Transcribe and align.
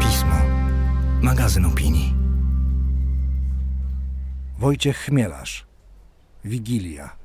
Pismo. 0.00 0.36
Magazyn 1.22 1.64
opinii. 1.64 2.14
Wojciech 4.58 4.96
Chmielarz. 4.96 5.66
Wigilia. 6.44 7.16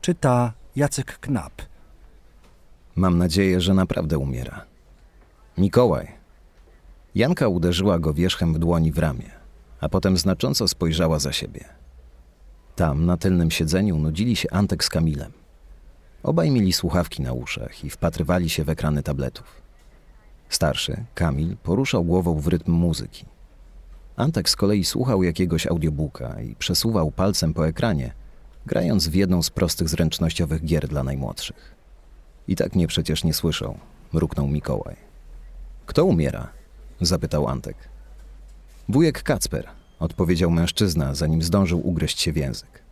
Czyta 0.00 0.52
Jacek 0.76 1.18
Knap. 1.18 1.52
Mam 2.96 3.18
nadzieję, 3.18 3.60
że 3.60 3.74
naprawdę 3.74 4.18
umiera. 4.18 4.64
Mikołaj. 5.58 6.08
Janka 7.14 7.48
uderzyła 7.48 7.98
go 7.98 8.14
wierzchem 8.14 8.54
w 8.54 8.58
dłoni 8.58 8.92
w 8.92 8.98
ramię, 8.98 9.30
a 9.80 9.88
potem 9.88 10.16
znacząco 10.16 10.68
spojrzała 10.68 11.18
za 11.18 11.32
siebie. 11.32 11.64
Tam, 12.76 13.06
na 13.06 13.16
tylnym 13.16 13.50
siedzeniu, 13.50 13.98
nudzili 13.98 14.36
się 14.36 14.50
Antek 14.50 14.84
z 14.84 14.88
Kamilem. 14.88 15.41
Obaj 16.22 16.50
mieli 16.50 16.72
słuchawki 16.72 17.22
na 17.22 17.32
uszach 17.32 17.84
i 17.84 17.90
wpatrywali 17.90 18.50
się 18.50 18.64
w 18.64 18.68
ekrany 18.68 19.02
tabletów. 19.02 19.62
Starszy, 20.48 21.04
Kamil, 21.14 21.56
poruszał 21.56 22.04
głową 22.04 22.40
w 22.40 22.46
rytm 22.46 22.72
muzyki. 22.72 23.24
Antek 24.16 24.48
z 24.48 24.56
kolei 24.56 24.84
słuchał 24.84 25.22
jakiegoś 25.22 25.66
audiobooka 25.66 26.40
i 26.40 26.54
przesuwał 26.54 27.10
palcem 27.10 27.54
po 27.54 27.68
ekranie, 27.68 28.12
grając 28.66 29.08
w 29.08 29.14
jedną 29.14 29.42
z 29.42 29.50
prostych 29.50 29.88
zręcznościowych 29.88 30.64
gier 30.64 30.88
dla 30.88 31.02
najmłodszych. 31.02 31.74
I 32.48 32.56
tak 32.56 32.74
mnie 32.74 32.86
przecież 32.86 33.24
nie 33.24 33.34
słyszą, 33.34 33.78
mruknął 34.12 34.48
Mikołaj. 34.48 34.96
Kto 35.86 36.04
umiera? 36.04 36.48
zapytał 37.00 37.48
Antek. 37.48 37.76
Wujek 38.88 39.22
Kacper, 39.22 39.68
odpowiedział 39.98 40.50
mężczyzna, 40.50 41.14
zanim 41.14 41.42
zdążył 41.42 41.88
ugryźć 41.88 42.20
się 42.20 42.32
w 42.32 42.36
język. 42.36 42.82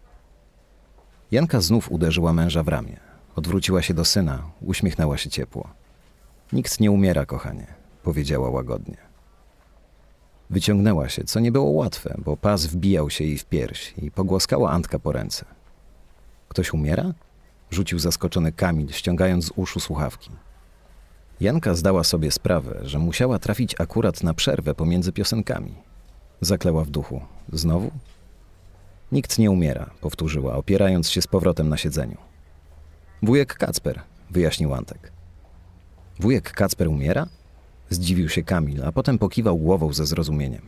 Janka 1.31 1.61
znów 1.61 1.93
uderzyła 1.93 2.33
męża 2.33 2.63
w 2.63 2.69
ramię. 2.69 3.10
Odwróciła 3.37 3.83
się 3.83 3.95
do 3.95 4.05
syna, 4.05 4.43
uśmiechnęła 4.61 5.19
się 5.19 5.31
ciepło. 5.31 5.69
Nikt 6.53 6.81
nie 6.81 6.91
umiera, 6.91 7.27
kochanie, 7.27 7.67
powiedziała 8.03 8.51
łagodnie. 8.51 8.97
Wyciągnęła 10.51 11.09
się, 11.09 11.25
co 11.25 11.41
nie 11.41 11.53
było 11.53 11.71
łatwe, 11.71 12.15
bo 12.25 12.37
pas 12.37 12.67
wbijał 12.67 13.11
się 13.11 13.25
jej 13.25 13.39
w 13.39 13.45
pierś 13.45 13.95
i 13.99 14.11
pogłaskała 14.11 14.71
Antka 14.71 14.99
po 14.99 15.13
ręce. 15.13 15.45
Ktoś 16.49 16.73
umiera? 16.73 17.13
Rzucił 17.71 17.99
zaskoczony 17.99 18.53
Kamil, 18.53 18.93
ściągając 18.93 19.45
z 19.45 19.53
uszu 19.57 19.81
słuchawki. 19.81 20.31
Janka 21.41 21.75
zdała 21.75 22.05
sobie 22.05 22.31
sprawę, 22.31 22.81
że 22.83 22.99
musiała 22.99 23.39
trafić 23.39 23.81
akurat 23.81 24.23
na 24.23 24.35
przerwę 24.35 24.75
pomiędzy 24.75 25.13
piosenkami. 25.13 25.75
Zakleła 26.41 26.85
w 26.85 26.91
duchu. 26.91 27.21
Znowu? 27.53 27.91
Nikt 29.13 29.39
nie 29.39 29.51
umiera, 29.51 29.91
powtórzyła, 30.01 30.57
opierając 30.57 31.11
się 31.11 31.23
z 31.23 31.27
powrotem 31.27 31.69
na 31.69 31.77
siedzeniu. 31.77 32.30
Wujek 33.23 33.55
Kacper, 33.55 34.03
wyjaśnił 34.31 34.75
Antek. 34.75 35.13
Wujek 36.21 36.53
Kacper 36.53 36.89
umiera? 36.89 37.27
Zdziwił 37.91 38.29
się 38.29 38.43
Kamil, 38.43 38.85
a 38.85 38.93
potem 38.93 39.19
pokiwał 39.19 39.59
głową 39.59 39.93
ze 39.93 40.07
zrozumieniem. 40.07 40.63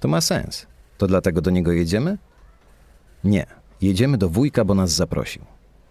To 0.00 0.08
ma 0.08 0.20
sens. 0.20 0.66
To 0.98 1.06
dlatego 1.06 1.40
do 1.40 1.50
niego 1.50 1.72
jedziemy? 1.72 2.18
Nie. 3.24 3.46
Jedziemy 3.82 4.18
do 4.18 4.28
wujka, 4.28 4.64
bo 4.64 4.74
nas 4.74 4.90
zaprosił. 4.90 5.42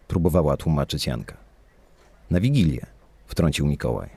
Próbowała 0.08 0.58
tłumaczyć 0.58 1.08
Janka. 1.08 1.38
Na 2.30 2.40
Wigilię, 2.40 2.86
wtrącił 3.28 3.66
Mikołaj. 3.66 4.10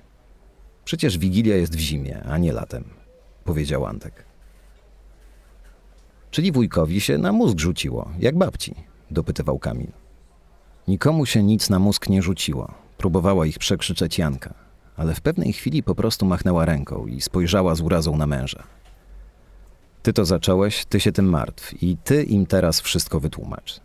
Przecież 0.84 1.18
Wigilia 1.18 1.56
jest 1.56 1.76
w 1.76 1.80
zimie, 1.80 2.22
a 2.22 2.38
nie 2.38 2.52
latem, 2.52 2.84
powiedział 3.44 3.86
Antek. 3.86 4.24
Czyli 6.30 6.52
wujkowi 6.52 7.00
się 7.00 7.18
na 7.18 7.32
mózg 7.32 7.58
rzuciło, 7.58 8.10
jak 8.18 8.38
babci, 8.38 8.74
dopytywał 9.10 9.58
Kamil. 9.58 9.92
Nikomu 10.88 11.26
się 11.26 11.42
nic 11.42 11.70
na 11.70 11.78
mózg 11.78 12.08
nie 12.08 12.22
rzuciło. 12.22 12.74
Próbowała 12.98 13.46
ich 13.46 13.58
przekrzyczeć 13.58 14.18
Janka, 14.18 14.54
ale 14.96 15.14
w 15.14 15.20
pewnej 15.20 15.52
chwili 15.52 15.82
po 15.82 15.94
prostu 15.94 16.26
machnęła 16.26 16.64
ręką 16.64 17.06
i 17.06 17.20
spojrzała 17.20 17.74
z 17.74 17.80
urazą 17.80 18.16
na 18.16 18.26
męża. 18.26 18.62
Ty 20.02 20.12
to 20.12 20.24
zacząłeś, 20.24 20.84
ty 20.84 21.00
się 21.00 21.12
tym 21.12 21.28
martw 21.28 21.82
i 21.82 21.96
ty 21.96 22.22
im 22.22 22.46
teraz 22.46 22.80
wszystko 22.80 23.20
wytłumacz. 23.20 23.80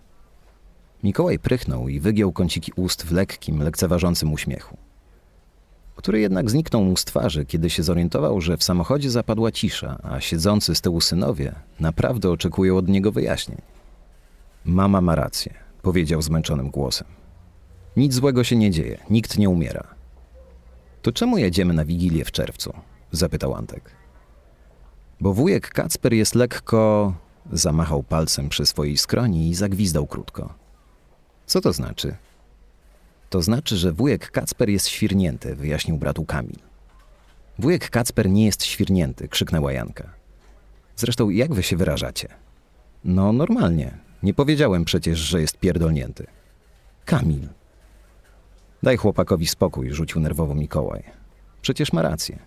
Mikołaj 1.04 1.40
prychnął 1.40 1.88
i 1.90 2.00
wygiął 2.00 2.32
kąciki 2.32 2.72
ust 2.76 3.06
w 3.06 3.12
lekkim, 3.12 3.64
lekceważącym 3.64 4.34
uśmiechu, 4.34 4.78
który 5.96 6.20
jednak 6.20 6.50
zniknął 6.50 6.84
mu 6.84 6.98
z 6.98 7.06
twarzy, 7.06 7.46
kiedy 7.46 7.70
się 7.70 7.84
zorientował, 7.84 8.42
że 8.42 8.58
w 8.58 8.64
samochodzie 8.64 9.10
zapadła 9.10 9.52
cisza, 9.52 10.00
a 10.04 10.20
siedzący 10.20 10.76
z 10.76 10.82
tyłu 10.82 11.02
synowie 11.02 11.56
naprawdę 11.80 12.30
oczekują 12.30 12.78
od 12.78 12.88
niego 12.88 13.12
wyjaśnień. 13.12 13.62
Mama 14.66 15.02
ma 15.02 15.16
rację, 15.16 15.54
powiedział 15.82 16.22
zmęczonym 16.22 16.70
głosem. 16.70 17.08
Nic 17.98 18.14
złego 18.14 18.44
się 18.44 18.56
nie 18.56 18.72
dzieje, 18.72 18.98
nikt 19.10 19.38
nie 19.38 19.50
umiera. 19.50 19.96
To 21.02 21.12
czemu 21.12 21.38
jedziemy 21.38 21.74
na 21.74 21.86
Wigilię 21.86 22.26
w 22.26 22.32
czerwcu? 22.32 22.74
zapytał 23.12 23.56
Antek. 23.56 23.92
Bo 25.20 25.34
wujek 25.34 25.70
Kacper 25.70 26.14
jest 26.14 26.36
lekko... 26.36 27.14
Zamachał 27.52 28.04
palcem 28.04 28.50
przy 28.50 28.66
swojej 28.66 28.98
skroni 28.98 29.50
i 29.50 29.56
zagwizdał 29.56 30.08
krótko. 30.08 30.54
Co 31.46 31.62
to 31.62 31.74
znaczy? 31.74 32.16
To 33.30 33.42
znaczy, 33.42 33.78
że 33.78 33.92
wujek 33.92 34.32
Kacper 34.32 34.70
jest 34.70 34.88
świrnięty, 34.88 35.56
wyjaśnił 35.56 35.98
bratu 35.98 36.26
Kamil. 36.26 36.60
Wujek 37.60 37.90
Kacper 37.90 38.30
nie 38.30 38.46
jest 38.46 38.64
świrnięty, 38.64 39.28
krzyknęła 39.28 39.72
Janka. 39.72 40.14
Zresztą 40.96 41.30
jak 41.30 41.54
wy 41.54 41.64
się 41.64 41.78
wyrażacie? 41.78 42.28
No 43.04 43.34
normalnie. 43.34 43.98
Nie 44.24 44.34
powiedziałem 44.34 44.86
przecież, 44.86 45.20
że 45.20 45.42
jest 45.42 45.58
pierdolnięty. 45.58 46.28
Kamil. 47.06 47.48
Daj 48.84 48.98
chłopakowi 48.98 49.48
spokój, 49.48 49.92
rzucił 49.92 50.22
nerwowo 50.22 50.56
Mikołaj. 50.56 51.04
Przecież 51.62 51.94
ma 51.94 52.02
rację. 52.02 52.40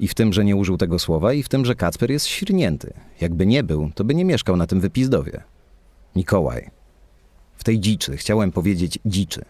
I 0.00 0.08
w 0.08 0.14
tym, 0.14 0.32
że 0.32 0.44
nie 0.44 0.56
użył 0.56 0.76
tego 0.76 0.98
słowa, 0.98 1.32
i 1.32 1.42
w 1.42 1.48
tym, 1.48 1.64
że 1.64 1.74
Kacper 1.74 2.10
jest 2.10 2.26
świrnięty. 2.26 2.94
Jakby 3.20 3.46
nie 3.46 3.62
był, 3.62 3.90
to 3.94 4.04
by 4.04 4.14
nie 4.14 4.24
mieszkał 4.24 4.56
na 4.56 4.66
tym 4.66 4.80
wypizdowie. 4.80 5.42
Mikołaj. 6.16 6.70
W 7.56 7.64
tej 7.64 7.80
dziczy, 7.80 8.16
chciałem 8.16 8.52
powiedzieć 8.52 8.98
dziczy. 9.04 9.44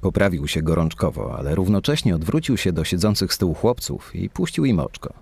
Poprawił 0.00 0.48
się 0.48 0.62
gorączkowo, 0.62 1.38
ale 1.38 1.54
równocześnie 1.54 2.14
odwrócił 2.14 2.56
się 2.56 2.72
do 2.72 2.84
siedzących 2.84 3.34
z 3.34 3.38
tyłu 3.38 3.54
chłopców 3.54 4.14
i 4.14 4.30
puścił 4.30 4.64
im 4.64 4.80
oczko. 4.80 5.12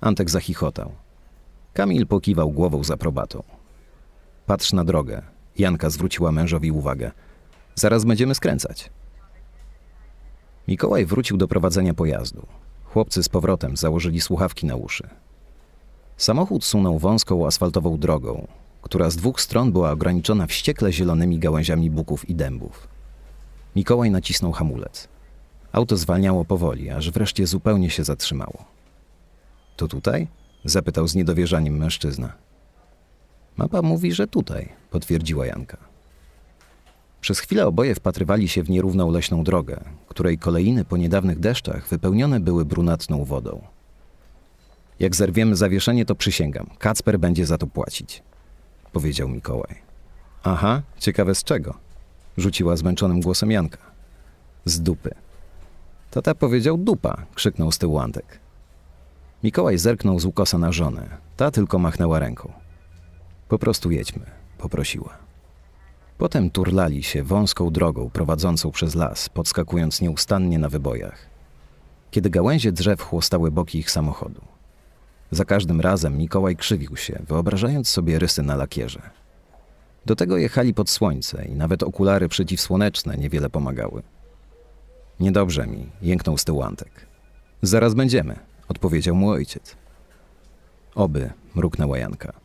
Antek 0.00 0.30
zachichotał. 0.30 0.92
Kamil 1.72 2.06
pokiwał 2.06 2.50
głową 2.50 2.84
z 2.84 2.90
aprobatą. 2.90 3.42
Patrz 4.46 4.72
na 4.72 4.84
drogę. 4.84 5.22
Janka 5.58 5.90
zwróciła 5.90 6.32
mężowi 6.32 6.72
uwagę. 6.72 7.10
Zaraz 7.74 8.04
będziemy 8.04 8.34
skręcać. 8.34 8.90
Mikołaj 10.68 11.06
wrócił 11.06 11.36
do 11.36 11.48
prowadzenia 11.48 11.94
pojazdu. 11.94 12.46
Chłopcy 12.84 13.22
z 13.22 13.28
powrotem 13.28 13.76
założyli 13.76 14.20
słuchawki 14.20 14.66
na 14.66 14.76
uszy. 14.76 15.08
Samochód 16.16 16.64
sunął 16.64 16.98
wąską 16.98 17.46
asfaltową 17.46 17.98
drogą, 17.98 18.46
która 18.82 19.10
z 19.10 19.16
dwóch 19.16 19.40
stron 19.40 19.72
była 19.72 19.90
ograniczona 19.90 20.46
wściekle 20.46 20.92
zielonymi 20.92 21.38
gałęziami 21.38 21.90
buków 21.90 22.28
i 22.28 22.34
dębów. 22.34 22.88
Mikołaj 23.76 24.10
nacisnął 24.10 24.52
hamulec. 24.52 25.08
Auto 25.72 25.96
zwalniało 25.96 26.44
powoli, 26.44 26.90
aż 26.90 27.10
wreszcie 27.10 27.46
zupełnie 27.46 27.90
się 27.90 28.04
zatrzymało. 28.04 28.64
To 29.76 29.88
tutaj? 29.88 30.28
zapytał 30.64 31.08
z 31.08 31.14
niedowierzaniem 31.14 31.76
mężczyzna. 31.76 32.32
Mapa 33.56 33.82
mówi, 33.82 34.12
że 34.12 34.26
tutaj, 34.26 34.68
potwierdziła 34.90 35.46
Janka. 35.46 35.76
Przez 37.20 37.38
chwilę 37.38 37.66
oboje 37.66 37.94
wpatrywali 37.94 38.48
się 38.48 38.62
w 38.62 38.70
nierówną 38.70 39.10
leśną 39.10 39.44
drogę, 39.44 39.80
której 40.08 40.38
kolejny 40.38 40.84
po 40.84 40.96
niedawnych 40.96 41.40
deszczach 41.40 41.88
wypełnione 41.88 42.40
były 42.40 42.64
brunatną 42.64 43.24
wodą. 43.24 43.62
Jak 45.00 45.16
zerwiemy 45.16 45.56
zawieszenie, 45.56 46.04
to 46.04 46.14
przysięgam, 46.14 46.66
Kacper 46.78 47.18
będzie 47.18 47.46
za 47.46 47.58
to 47.58 47.66
płacić, 47.66 48.22
powiedział 48.92 49.28
Mikołaj. 49.28 49.74
Aha, 50.42 50.82
ciekawe 50.98 51.34
z 51.34 51.44
czego? 51.44 51.74
Rzuciła 52.36 52.76
zmęczonym 52.76 53.20
głosem 53.20 53.50
Janka. 53.50 53.78
Z 54.64 54.80
dupy. 54.80 55.14
Tata 56.10 56.34
powiedział 56.34 56.78
dupa, 56.78 57.16
krzyknął 57.34 57.72
z 57.72 57.78
tyłu 57.78 57.98
Antek. 57.98 58.38
Mikołaj 59.44 59.78
zerknął 59.78 60.20
z 60.20 60.24
ukosa 60.24 60.58
na 60.58 60.72
żonę. 60.72 61.08
Ta 61.36 61.50
tylko 61.50 61.78
machnęła 61.78 62.18
ręką. 62.18 62.63
Po 63.54 63.58
prostu 63.58 63.90
jedźmy, 63.90 64.26
poprosiła. 64.58 65.18
Potem 66.18 66.50
turlali 66.50 67.02
się 67.02 67.22
wąską 67.22 67.70
drogą 67.70 68.10
prowadzącą 68.10 68.70
przez 68.70 68.94
las, 68.94 69.28
podskakując 69.28 70.00
nieustannie 70.00 70.58
na 70.58 70.68
wybojach. 70.68 71.26
Kiedy 72.10 72.30
gałęzie 72.30 72.72
drzew 72.72 73.02
chłostały 73.02 73.50
boki 73.50 73.78
ich 73.78 73.90
samochodu. 73.90 74.40
Za 75.30 75.44
każdym 75.44 75.80
razem 75.80 76.18
Mikołaj 76.18 76.56
krzywił 76.56 76.96
się, 76.96 77.22
wyobrażając 77.28 77.88
sobie 77.88 78.18
rysy 78.18 78.42
na 78.42 78.56
lakierze. 78.56 79.02
Do 80.06 80.16
tego 80.16 80.36
jechali 80.36 80.74
pod 80.74 80.90
słońce 80.90 81.44
i 81.44 81.54
nawet 81.54 81.82
okulary 81.82 82.28
przeciwsłoneczne 82.28 83.16
niewiele 83.16 83.50
pomagały. 83.50 84.02
Niedobrze 85.20 85.66
mi, 85.66 85.86
jęknął 86.02 86.38
z 86.38 86.44
tyłu 86.44 86.62
Antek. 86.62 87.06
Zaraz 87.62 87.94
będziemy, 87.94 88.36
odpowiedział 88.68 89.14
mu 89.14 89.30
ojciec. 89.30 89.76
Oby, 90.94 91.30
mruknęła 91.54 91.98
Janka. 91.98 92.43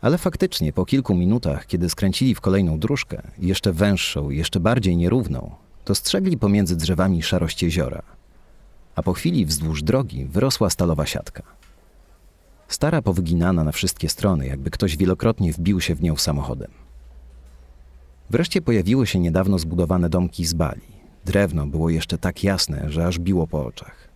Ale 0.00 0.18
faktycznie 0.18 0.72
po 0.72 0.84
kilku 0.84 1.14
minutach, 1.14 1.66
kiedy 1.66 1.88
skręcili 1.88 2.34
w 2.34 2.40
kolejną 2.40 2.78
dróżkę, 2.78 3.22
jeszcze 3.38 3.72
węższą, 3.72 4.30
jeszcze 4.30 4.60
bardziej 4.60 4.96
nierówną, 4.96 5.50
dostrzegli 5.86 6.38
pomiędzy 6.38 6.76
drzewami 6.76 7.22
szarość 7.22 7.62
jeziora, 7.62 8.02
a 8.94 9.02
po 9.02 9.12
chwili 9.12 9.46
wzdłuż 9.46 9.82
drogi 9.82 10.24
wyrosła 10.24 10.70
stalowa 10.70 11.06
siatka. 11.06 11.42
Stara 12.68 13.02
powyginana 13.02 13.64
na 13.64 13.72
wszystkie 13.72 14.08
strony, 14.08 14.46
jakby 14.46 14.70
ktoś 14.70 14.96
wielokrotnie 14.96 15.52
wbił 15.52 15.80
się 15.80 15.94
w 15.94 16.02
nią 16.02 16.16
samochodem. 16.16 16.70
Wreszcie 18.30 18.62
pojawiły 18.62 19.06
się 19.06 19.18
niedawno 19.18 19.58
zbudowane 19.58 20.08
domki 20.08 20.46
z 20.46 20.54
bali. 20.54 21.00
Drewno 21.24 21.66
było 21.66 21.90
jeszcze 21.90 22.18
tak 22.18 22.44
jasne, 22.44 22.86
że 22.88 23.06
aż 23.06 23.18
biło 23.18 23.46
po 23.46 23.66
oczach. 23.66 24.09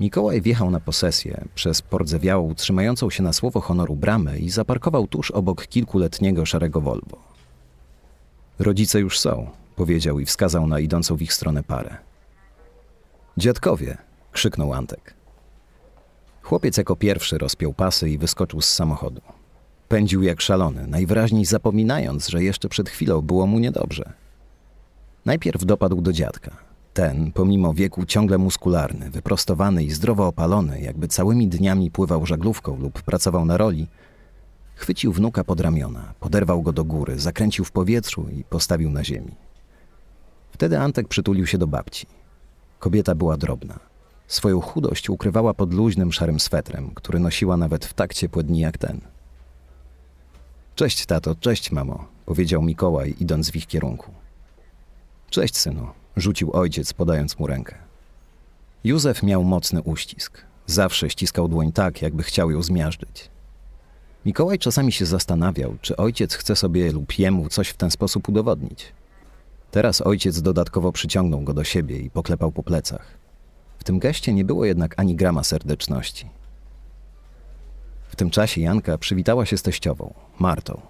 Mikołaj 0.00 0.40
wjechał 0.40 0.70
na 0.70 0.80
posesję 0.80 1.44
przez 1.54 1.82
pordzewiałą, 1.82 2.54
trzymającą 2.54 3.10
się 3.10 3.22
na 3.22 3.32
słowo 3.32 3.60
honoru 3.60 3.96
bramę 3.96 4.38
i 4.38 4.50
zaparkował 4.50 5.06
tuż 5.06 5.30
obok 5.30 5.66
kilkuletniego 5.66 6.46
szarego 6.46 6.80
Volvo. 6.80 7.18
Rodzice 8.58 9.00
już 9.00 9.18
są, 9.18 9.50
powiedział 9.76 10.20
i 10.20 10.24
wskazał 10.24 10.66
na 10.66 10.80
idącą 10.80 11.16
w 11.16 11.22
ich 11.22 11.32
stronę 11.32 11.62
parę. 11.62 11.96
Dziadkowie! 13.36 13.96
krzyknął 14.32 14.72
Antek. 14.72 15.14
Chłopiec 16.42 16.76
jako 16.76 16.96
pierwszy 16.96 17.38
rozpiął 17.38 17.72
pasy 17.72 18.10
i 18.10 18.18
wyskoczył 18.18 18.60
z 18.60 18.68
samochodu. 18.68 19.20
Pędził 19.88 20.22
jak 20.22 20.40
szalony, 20.40 20.86
najwyraźniej 20.86 21.44
zapominając, 21.44 22.28
że 22.28 22.42
jeszcze 22.42 22.68
przed 22.68 22.88
chwilą 22.88 23.22
było 23.22 23.46
mu 23.46 23.58
niedobrze. 23.58 24.12
Najpierw 25.24 25.64
dopadł 25.64 26.00
do 26.00 26.12
dziadka. 26.12 26.65
Ten, 26.96 27.32
pomimo 27.32 27.74
wieku 27.74 28.06
ciągle 28.06 28.38
muskularny, 28.38 29.10
wyprostowany 29.10 29.84
i 29.84 29.90
zdrowo 29.90 30.26
opalony, 30.26 30.80
jakby 30.80 31.08
całymi 31.08 31.48
dniami 31.48 31.90
pływał 31.90 32.26
żaglówką 32.26 32.76
lub 32.76 33.02
pracował 33.02 33.44
na 33.44 33.56
roli, 33.56 33.88
chwycił 34.74 35.12
wnuka 35.12 35.44
pod 35.44 35.60
ramiona, 35.60 36.14
poderwał 36.20 36.62
go 36.62 36.72
do 36.72 36.84
góry, 36.84 37.18
zakręcił 37.18 37.64
w 37.64 37.72
powietrzu 37.72 38.28
i 38.28 38.44
postawił 38.44 38.90
na 38.90 39.04
ziemi. 39.04 39.34
Wtedy 40.50 40.78
Antek 40.78 41.08
przytulił 41.08 41.46
się 41.46 41.58
do 41.58 41.66
babci. 41.66 42.06
Kobieta 42.78 43.14
była 43.14 43.36
drobna. 43.36 43.78
Swoją 44.26 44.60
chudość 44.60 45.10
ukrywała 45.10 45.54
pod 45.54 45.74
luźnym 45.74 46.12
szarym 46.12 46.40
swetrem, 46.40 46.90
który 46.94 47.18
nosiła 47.18 47.56
nawet 47.56 47.84
w 47.84 47.94
tak 47.94 48.14
ciepłe 48.14 48.42
dni 48.44 48.60
jak 48.60 48.78
ten. 48.78 49.00
Cześć, 50.74 51.06
tato, 51.06 51.34
cześć, 51.34 51.72
mamo, 51.72 52.06
powiedział 52.26 52.62
Mikołaj, 52.62 53.14
idąc 53.20 53.50
w 53.50 53.56
ich 53.56 53.66
kierunku. 53.66 54.10
Cześć, 55.30 55.56
synu, 55.56 55.86
rzucił 56.16 56.52
ojciec, 56.52 56.92
podając 56.92 57.38
mu 57.38 57.46
rękę. 57.46 57.74
Józef 58.84 59.22
miał 59.22 59.44
mocny 59.44 59.82
uścisk. 59.82 60.40
Zawsze 60.66 61.10
ściskał 61.10 61.48
dłoń 61.48 61.72
tak, 61.72 62.02
jakby 62.02 62.22
chciał 62.22 62.50
ją 62.50 62.62
zmiażdżyć. 62.62 63.30
Mikołaj 64.26 64.58
czasami 64.58 64.92
się 64.92 65.06
zastanawiał, 65.06 65.76
czy 65.80 65.96
ojciec 65.96 66.34
chce 66.34 66.56
sobie 66.56 66.92
lub 66.92 67.18
jemu 67.18 67.48
coś 67.48 67.68
w 67.68 67.76
ten 67.76 67.90
sposób 67.90 68.28
udowodnić. 68.28 68.92
Teraz 69.70 70.00
ojciec 70.00 70.42
dodatkowo 70.42 70.92
przyciągnął 70.92 71.40
go 71.40 71.54
do 71.54 71.64
siebie 71.64 71.98
i 71.98 72.10
poklepał 72.10 72.52
po 72.52 72.62
plecach. 72.62 73.18
W 73.78 73.84
tym 73.84 73.98
geście 73.98 74.32
nie 74.32 74.44
było 74.44 74.64
jednak 74.64 74.94
ani 74.96 75.16
grama 75.16 75.44
serdeczności. 75.44 76.28
W 78.08 78.16
tym 78.16 78.30
czasie 78.30 78.60
Janka 78.60 78.98
przywitała 78.98 79.46
się 79.46 79.56
z 79.56 79.62
teściową, 79.62 80.14
Martą. 80.38 80.80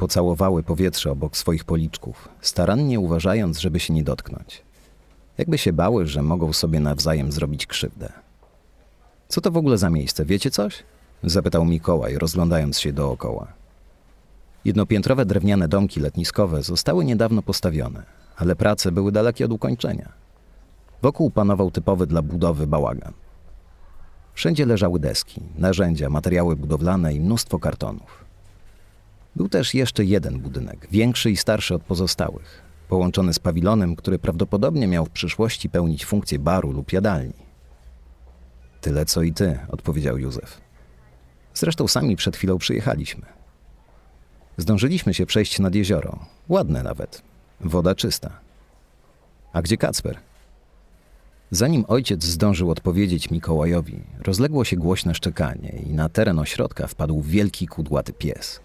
Pocałowały 0.00 0.62
powietrze 0.62 1.10
obok 1.10 1.36
swoich 1.36 1.64
policzków, 1.64 2.28
starannie 2.40 3.00
uważając, 3.00 3.58
żeby 3.58 3.80
się 3.80 3.94
nie 3.94 4.04
dotknąć. 4.04 4.62
Jakby 5.38 5.58
się 5.58 5.72
bały, 5.72 6.06
że 6.06 6.22
mogą 6.22 6.52
sobie 6.52 6.80
nawzajem 6.80 7.32
zrobić 7.32 7.66
krzywdę. 7.66 8.12
Co 9.28 9.40
to 9.40 9.50
w 9.50 9.56
ogóle 9.56 9.78
za 9.78 9.90
miejsce, 9.90 10.24
wiecie 10.24 10.50
coś? 10.50 10.82
Zapytał 11.22 11.64
Mikołaj, 11.64 12.18
rozglądając 12.18 12.80
się 12.80 12.92
dookoła. 12.92 13.52
Jednopiętrowe 14.64 15.26
drewniane 15.26 15.68
domki 15.68 16.00
letniskowe 16.00 16.62
zostały 16.62 17.04
niedawno 17.04 17.42
postawione, 17.42 18.02
ale 18.36 18.56
prace 18.56 18.92
były 18.92 19.12
dalekie 19.12 19.44
od 19.44 19.52
ukończenia. 19.52 20.12
Wokół 21.02 21.30
panował 21.30 21.70
typowy 21.70 22.06
dla 22.06 22.22
budowy 22.22 22.66
bałagan. 22.66 23.12
Wszędzie 24.34 24.66
leżały 24.66 25.00
deski, 25.00 25.40
narzędzia, 25.58 26.10
materiały 26.10 26.56
budowlane 26.56 27.14
i 27.14 27.20
mnóstwo 27.20 27.58
kartonów. 27.58 28.29
Był 29.36 29.48
też 29.48 29.74
jeszcze 29.74 30.04
jeden 30.04 30.38
budynek, 30.38 30.88
większy 30.90 31.30
i 31.30 31.36
starszy 31.36 31.74
od 31.74 31.82
pozostałych, 31.82 32.62
połączony 32.88 33.34
z 33.34 33.38
pawilonem, 33.38 33.96
który 33.96 34.18
prawdopodobnie 34.18 34.86
miał 34.86 35.06
w 35.06 35.10
przyszłości 35.10 35.68
pełnić 35.68 36.04
funkcję 36.04 36.38
baru 36.38 36.72
lub 36.72 36.92
jadalni. 36.92 37.50
Tyle 38.80 39.04
co 39.04 39.22
i 39.22 39.32
ty, 39.32 39.58
odpowiedział 39.68 40.18
Józef. 40.18 40.60
Zresztą 41.54 41.88
sami 41.88 42.16
przed 42.16 42.36
chwilą 42.36 42.58
przyjechaliśmy. 42.58 43.26
Zdążyliśmy 44.56 45.14
się 45.14 45.26
przejść 45.26 45.58
nad 45.58 45.74
jezioro. 45.74 46.18
Ładne 46.48 46.82
nawet. 46.82 47.22
Woda 47.60 47.94
czysta. 47.94 48.40
A 49.52 49.62
gdzie 49.62 49.76
Kacper? 49.76 50.18
Zanim 51.50 51.84
ojciec 51.88 52.24
zdążył 52.24 52.70
odpowiedzieć 52.70 53.30
Mikołajowi, 53.30 54.00
rozległo 54.22 54.64
się 54.64 54.76
głośne 54.76 55.14
szczekanie 55.14 55.82
i 55.86 55.94
na 55.94 56.08
teren 56.08 56.38
ośrodka 56.38 56.86
wpadł 56.86 57.22
wielki 57.22 57.66
kudłaty 57.66 58.12
pies. 58.12 58.60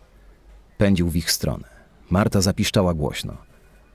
Pędził 0.78 1.10
w 1.10 1.16
ich 1.16 1.32
stronę. 1.32 1.68
Marta 2.10 2.42
zapiszczała 2.42 2.94
głośno. 2.94 3.38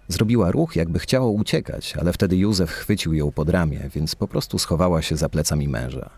Zrobiła 0.09 0.51
ruch, 0.51 0.77
jakby 0.77 0.99
chciała 0.99 1.27
uciekać, 1.27 1.97
ale 1.97 2.13
wtedy 2.13 2.37
Józef 2.37 2.71
chwycił 2.71 3.15
ją 3.15 3.33
pod 3.33 3.49
ramię, 3.49 3.91
więc 3.95 4.15
po 4.15 4.29
prostu 4.29 4.59
schowała 4.59 5.03
się 5.03 5.17
za 5.17 5.29
plecami 5.29 5.69
męża. 5.69 6.11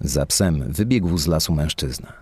Za 0.00 0.26
psem 0.26 0.72
wybiegł 0.72 1.18
z 1.18 1.26
lasu 1.26 1.54
mężczyzna. 1.54 2.12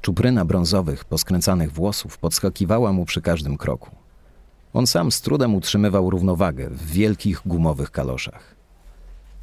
Czupryna 0.00 0.44
brązowych, 0.44 1.04
poskręcanych 1.04 1.72
włosów 1.72 2.18
podskakiwała 2.18 2.92
mu 2.92 3.04
przy 3.04 3.20
każdym 3.20 3.56
kroku. 3.56 3.90
On 4.74 4.86
sam 4.86 5.12
z 5.12 5.20
trudem 5.20 5.54
utrzymywał 5.54 6.10
równowagę 6.10 6.70
w 6.70 6.86
wielkich 6.86 7.42
gumowych 7.46 7.90
kaloszach. 7.90 8.54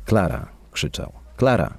Klara, 0.05 0.49
krzyczał. 0.71 1.11
Klara! 1.37 1.73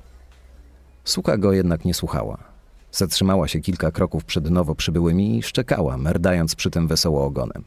Suka 1.04 1.38
go 1.38 1.52
jednak 1.52 1.84
nie 1.84 1.94
słuchała. 1.94 2.49
Zatrzymała 2.92 3.48
się 3.48 3.60
kilka 3.60 3.90
kroków 3.90 4.24
przed 4.24 4.50
nowo 4.50 4.74
przybyłymi 4.74 5.38
i 5.38 5.42
szczekała, 5.42 5.96
merdając 5.96 6.54
przy 6.54 6.70
tym 6.70 6.88
wesoło 6.88 7.24
ogonem. 7.24 7.64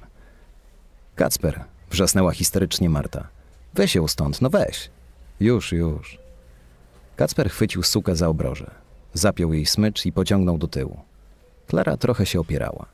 Kacper, 1.16 1.64
wrzasnęła 1.90 2.32
histerycznie 2.32 2.90
Marta. 2.90 3.28
Weź 3.74 3.96
ją 3.96 4.08
stąd, 4.08 4.42
no 4.42 4.50
weź. 4.50 4.90
Już, 5.40 5.72
już. 5.72 6.20
Kacper 7.16 7.50
chwycił 7.50 7.84
sukę 7.84 8.16
za 8.16 8.28
obroże. 8.28 8.72
Zapiął 9.14 9.54
jej 9.54 9.66
smycz 9.66 10.06
i 10.06 10.12
pociągnął 10.12 10.58
do 10.58 10.68
tyłu. 10.68 11.00
Klara 11.68 11.98
trochę 11.98 12.26
się 12.26 12.40
opierała. 12.40 12.86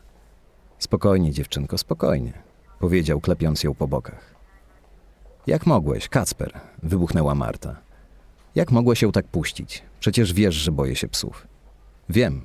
Spokojnie, 0.80 1.32
dziewczynko, 1.32 1.78
spokojnie, 1.78 2.34
powiedział, 2.80 3.22
klepiąc 3.22 3.64
ją 3.64 3.76
po 3.76 3.88
bokach. 3.88 4.36
Jak 5.48 5.66
mogłeś, 5.66 6.10
Kacper? 6.10 6.60
wybuchnęła 6.84 7.36
Marta. 7.36 7.76
Jak 8.56 8.72
mogłeś 8.72 9.02
ją 9.02 9.12
tak 9.12 9.28
puścić? 9.28 9.84
Przecież 10.00 10.34
wiesz, 10.34 10.56
że 10.56 10.72
boję 10.72 10.96
się 10.96 11.08
psów. 11.08 11.48
Wiem. 12.10 12.42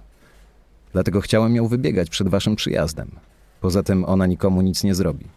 Dlatego 0.93 1.21
chciałem 1.21 1.57
ją 1.57 1.69
wybiegać 1.69 2.11
przed 2.11 2.29
waszym 2.29 2.57
przyjazdem. 2.57 3.11
Poza 3.61 3.83
tym 3.83 4.05
ona 4.05 4.27
nikomu 4.27 4.63
nic 4.63 4.85
nie 4.85 4.95
zrobi. 4.95 5.29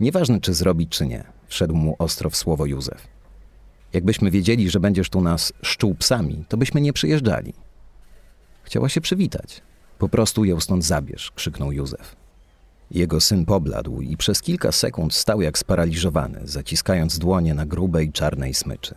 Nieważne, 0.00 0.40
czy 0.40 0.54
zrobi, 0.54 0.88
czy 0.88 1.06
nie, 1.06 1.24
wszedł 1.46 1.74
mu 1.74 1.96
ostro 1.98 2.30
w 2.30 2.36
słowo 2.36 2.66
Józef. 2.66 3.08
Jakbyśmy 3.92 4.30
wiedzieli, 4.30 4.70
że 4.70 4.80
będziesz 4.80 5.10
tu 5.10 5.20
nas 5.20 5.52
szczuł 5.62 5.94
psami, 5.94 6.44
to 6.48 6.56
byśmy 6.56 6.80
nie 6.80 6.92
przyjeżdżali. 6.92 7.54
Chciała 8.62 8.88
się 8.88 9.00
przywitać. 9.00 9.62
Po 9.98 10.08
prostu 10.08 10.44
ją 10.44 10.60
stąd 10.60 10.84
zabierz, 10.84 11.30
krzyknął 11.30 11.72
Józef. 11.72 12.16
Jego 12.90 13.20
syn 13.20 13.44
pobladł 13.44 14.00
i 14.00 14.16
przez 14.16 14.42
kilka 14.42 14.72
sekund 14.72 15.14
stał 15.14 15.40
jak 15.40 15.58
sparaliżowany, 15.58 16.40
zaciskając 16.44 17.18
dłonie 17.18 17.54
na 17.54 17.66
grubej 17.66 18.12
czarnej 18.12 18.54
smyczy. 18.54 18.94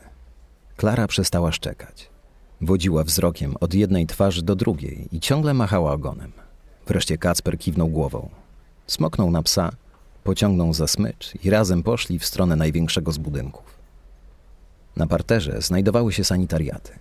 Klara 0.75 1.07
przestała 1.07 1.51
szczekać. 1.51 2.16
Wodziła 2.61 3.03
wzrokiem 3.03 3.55
od 3.59 3.73
jednej 3.73 4.07
twarzy 4.07 4.41
do 4.41 4.55
drugiej 4.55 5.07
i 5.11 5.19
ciągle 5.19 5.53
machała 5.53 5.91
ogonem. 5.91 6.31
Wreszcie 6.87 7.17
Kacper 7.17 7.59
kiwnął 7.59 7.87
głową. 7.87 8.29
Smoknął 8.87 9.31
na 9.31 9.43
psa, 9.43 9.71
pociągnął 10.23 10.73
za 10.73 10.87
smycz 10.87 11.33
i 11.43 11.49
razem 11.49 11.83
poszli 11.83 12.19
w 12.19 12.25
stronę 12.25 12.55
największego 12.55 13.11
z 13.11 13.17
budynków. 13.17 13.77
Na 14.95 15.07
parterze 15.07 15.61
znajdowały 15.61 16.13
się 16.13 16.23
sanitariaty. 16.23 16.91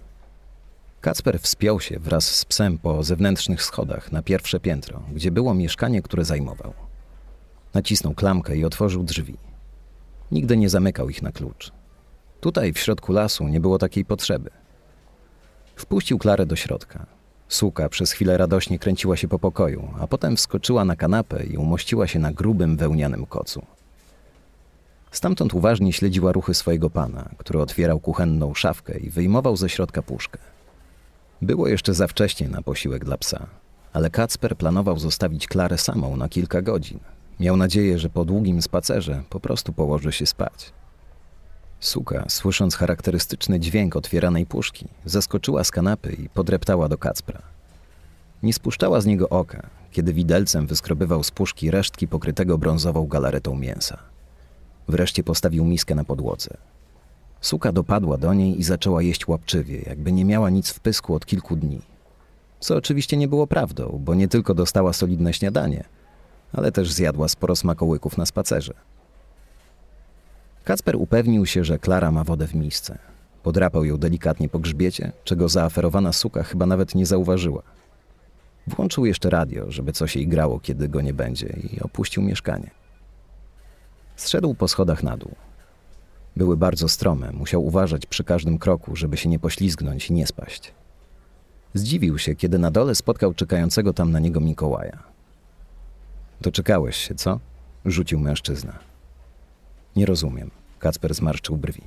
Kacper 1.00 1.40
wspiął 1.40 1.80
się 1.80 1.98
wraz 1.98 2.36
z 2.36 2.44
psem 2.44 2.78
po 2.78 3.02
zewnętrznych 3.02 3.62
schodach 3.62 4.12
na 4.12 4.22
pierwsze 4.22 4.60
piętro, 4.60 5.02
gdzie 5.12 5.30
było 5.30 5.54
mieszkanie, 5.54 6.02
które 6.02 6.24
zajmował. 6.24 6.72
Nacisnął 7.74 8.14
klamkę 8.14 8.56
i 8.56 8.64
otworzył 8.64 9.02
drzwi. 9.02 9.36
Nigdy 10.32 10.56
nie 10.56 10.68
zamykał 10.68 11.10
ich 11.10 11.22
na 11.22 11.32
klucz. 11.32 11.72
Tutaj, 12.40 12.72
w 12.72 12.78
środku 12.78 13.12
lasu, 13.12 13.48
nie 13.48 13.60
było 13.60 13.78
takiej 13.78 14.04
potrzeby. 14.04 14.50
Wpuścił 15.76 16.18
Klarę 16.18 16.46
do 16.46 16.56
środka. 16.56 17.06
Suka 17.48 17.88
przez 17.88 18.12
chwilę 18.12 18.36
radośnie 18.36 18.78
kręciła 18.78 19.16
się 19.16 19.28
po 19.28 19.38
pokoju, 19.38 19.88
a 20.00 20.06
potem 20.06 20.36
wskoczyła 20.36 20.84
na 20.84 20.96
kanapę 20.96 21.44
i 21.44 21.56
umościła 21.56 22.06
się 22.06 22.18
na 22.18 22.32
grubym 22.32 22.76
wełnianym 22.76 23.26
kocu. 23.26 23.66
Stamtąd 25.10 25.54
uważnie 25.54 25.92
śledziła 25.92 26.32
ruchy 26.32 26.54
swojego 26.54 26.90
pana, 26.90 27.28
który 27.38 27.60
otwierał 27.60 28.00
kuchenną 28.00 28.54
szafkę 28.54 28.98
i 28.98 29.10
wyjmował 29.10 29.56
ze 29.56 29.68
środka 29.68 30.02
puszkę. 30.02 30.38
Było 31.42 31.68
jeszcze 31.68 31.94
za 31.94 32.06
wcześnie 32.06 32.48
na 32.48 32.62
posiłek 32.62 33.04
dla 33.04 33.18
psa, 33.18 33.46
ale 33.92 34.10
Kacper 34.10 34.56
planował 34.56 34.98
zostawić 34.98 35.46
Klarę 35.46 35.78
samą 35.78 36.16
na 36.16 36.28
kilka 36.28 36.62
godzin. 36.62 36.98
Miał 37.40 37.56
nadzieję, 37.56 37.98
że 37.98 38.10
po 38.10 38.24
długim 38.24 38.62
spacerze 38.62 39.22
po 39.30 39.40
prostu 39.40 39.72
położy 39.72 40.12
się 40.12 40.26
spać. 40.26 40.72
Suka, 41.80 42.24
słysząc 42.28 42.76
charakterystyczny 42.76 43.60
dźwięk 43.60 43.96
otwieranej 43.96 44.46
puszki, 44.46 44.88
zaskoczyła 45.04 45.64
z 45.64 45.70
kanapy 45.70 46.12
i 46.12 46.28
podreptała 46.28 46.88
do 46.88 46.98
Kacpra. 46.98 47.42
Nie 48.42 48.52
spuszczała 48.52 49.00
z 49.00 49.06
niego 49.06 49.28
oka, 49.28 49.66
kiedy 49.90 50.12
widelcem 50.12 50.66
wyskrobywał 50.66 51.22
z 51.22 51.30
puszki 51.30 51.70
resztki 51.70 52.08
pokrytego 52.08 52.58
brązową 52.58 53.06
galaretą 53.06 53.54
mięsa. 53.54 53.98
Wreszcie 54.88 55.22
postawił 55.22 55.64
miskę 55.64 55.94
na 55.94 56.04
podłodze. 56.04 56.56
Suka 57.40 57.72
dopadła 57.72 58.18
do 58.18 58.34
niej 58.34 58.60
i 58.60 58.62
zaczęła 58.62 59.02
jeść 59.02 59.28
łapczywie, 59.28 59.82
jakby 59.86 60.12
nie 60.12 60.24
miała 60.24 60.50
nic 60.50 60.70
w 60.70 60.80
pysku 60.80 61.14
od 61.14 61.26
kilku 61.26 61.56
dni. 61.56 61.82
Co 62.60 62.76
oczywiście 62.76 63.16
nie 63.16 63.28
było 63.28 63.46
prawdą, 63.46 64.00
bo 64.04 64.14
nie 64.14 64.28
tylko 64.28 64.54
dostała 64.54 64.92
solidne 64.92 65.32
śniadanie, 65.32 65.84
ale 66.52 66.72
też 66.72 66.92
zjadła 66.92 67.28
sporo 67.28 67.56
smakołyków 67.56 68.18
na 68.18 68.26
spacerze. 68.26 68.74
Kacper 70.66 70.96
upewnił 70.96 71.46
się, 71.46 71.64
że 71.64 71.78
Klara 71.78 72.10
ma 72.10 72.24
wodę 72.24 72.46
w 72.46 72.54
misce. 72.54 72.98
Podrapał 73.42 73.84
ją 73.84 73.96
delikatnie 73.96 74.48
po 74.48 74.58
grzbiecie, 74.58 75.12
czego 75.24 75.48
zaaferowana 75.48 76.12
suka 76.12 76.42
chyba 76.42 76.66
nawet 76.66 76.94
nie 76.94 77.06
zauważyła. 77.06 77.62
Włączył 78.66 79.06
jeszcze 79.06 79.30
radio, 79.30 79.70
żeby 79.70 79.92
coś 79.92 80.16
jej 80.16 80.28
grało, 80.28 80.60
kiedy 80.60 80.88
go 80.88 81.00
nie 81.00 81.14
będzie, 81.14 81.46
i 81.46 81.80
opuścił 81.80 82.22
mieszkanie. 82.22 82.70
Zszedł 84.16 84.54
po 84.54 84.68
schodach 84.68 85.02
na 85.02 85.16
dół. 85.16 85.34
Były 86.36 86.56
bardzo 86.56 86.88
strome, 86.88 87.32
musiał 87.32 87.64
uważać 87.64 88.06
przy 88.06 88.24
każdym 88.24 88.58
kroku, 88.58 88.96
żeby 88.96 89.16
się 89.16 89.28
nie 89.28 89.38
poślizgnąć 89.38 90.10
i 90.10 90.12
nie 90.12 90.26
spaść. 90.26 90.74
Zdziwił 91.74 92.18
się, 92.18 92.34
kiedy 92.34 92.58
na 92.58 92.70
dole 92.70 92.94
spotkał 92.94 93.34
czekającego 93.34 93.92
tam 93.92 94.12
na 94.12 94.18
niego 94.18 94.40
Mikołaja. 94.40 95.02
Doczekałeś 96.40 96.96
się, 96.96 97.14
co? 97.14 97.40
rzucił 97.84 98.20
mężczyzna. 98.20 98.95
Nie 99.96 100.06
rozumiem. 100.06 100.50
Kacper 100.78 101.14
zmarszczył 101.14 101.56
brwi. 101.56 101.82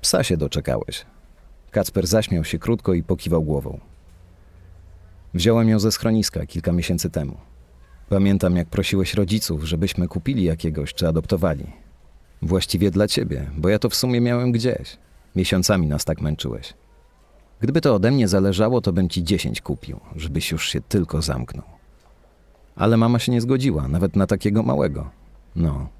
Psa 0.00 0.22
się 0.22 0.36
doczekałeś. 0.36 1.06
Kacper 1.70 2.06
zaśmiał 2.06 2.44
się 2.44 2.58
krótko 2.58 2.94
i 2.94 3.02
pokiwał 3.02 3.42
głową. 3.42 3.80
Wziąłem 5.34 5.68
ją 5.68 5.78
ze 5.78 5.92
schroniska 5.92 6.46
kilka 6.46 6.72
miesięcy 6.72 7.10
temu. 7.10 7.36
Pamiętam, 8.08 8.56
jak 8.56 8.68
prosiłeś 8.68 9.14
rodziców, 9.14 9.64
żebyśmy 9.64 10.08
kupili 10.08 10.44
jakiegoś 10.44 10.94
czy 10.94 11.08
adoptowali. 11.08 11.66
Właściwie 12.42 12.90
dla 12.90 13.08
ciebie, 13.08 13.50
bo 13.56 13.68
ja 13.68 13.78
to 13.78 13.88
w 13.88 13.94
sumie 13.94 14.20
miałem 14.20 14.52
gdzieś. 14.52 14.98
Miesiącami 15.36 15.86
nas 15.86 16.04
tak 16.04 16.20
męczyłeś. 16.20 16.74
Gdyby 17.60 17.80
to 17.80 17.94
ode 17.94 18.10
mnie 18.10 18.28
zależało, 18.28 18.80
to 18.80 18.92
bym 18.92 19.08
ci 19.08 19.24
dziesięć 19.24 19.60
kupił, 19.60 20.00
żebyś 20.16 20.50
już 20.50 20.68
się 20.68 20.80
tylko 20.80 21.22
zamknął. 21.22 21.64
Ale 22.76 22.96
mama 22.96 23.18
się 23.18 23.32
nie 23.32 23.40
zgodziła, 23.40 23.88
nawet 23.88 24.16
na 24.16 24.26
takiego 24.26 24.62
małego. 24.62 25.10
No. 25.56 25.95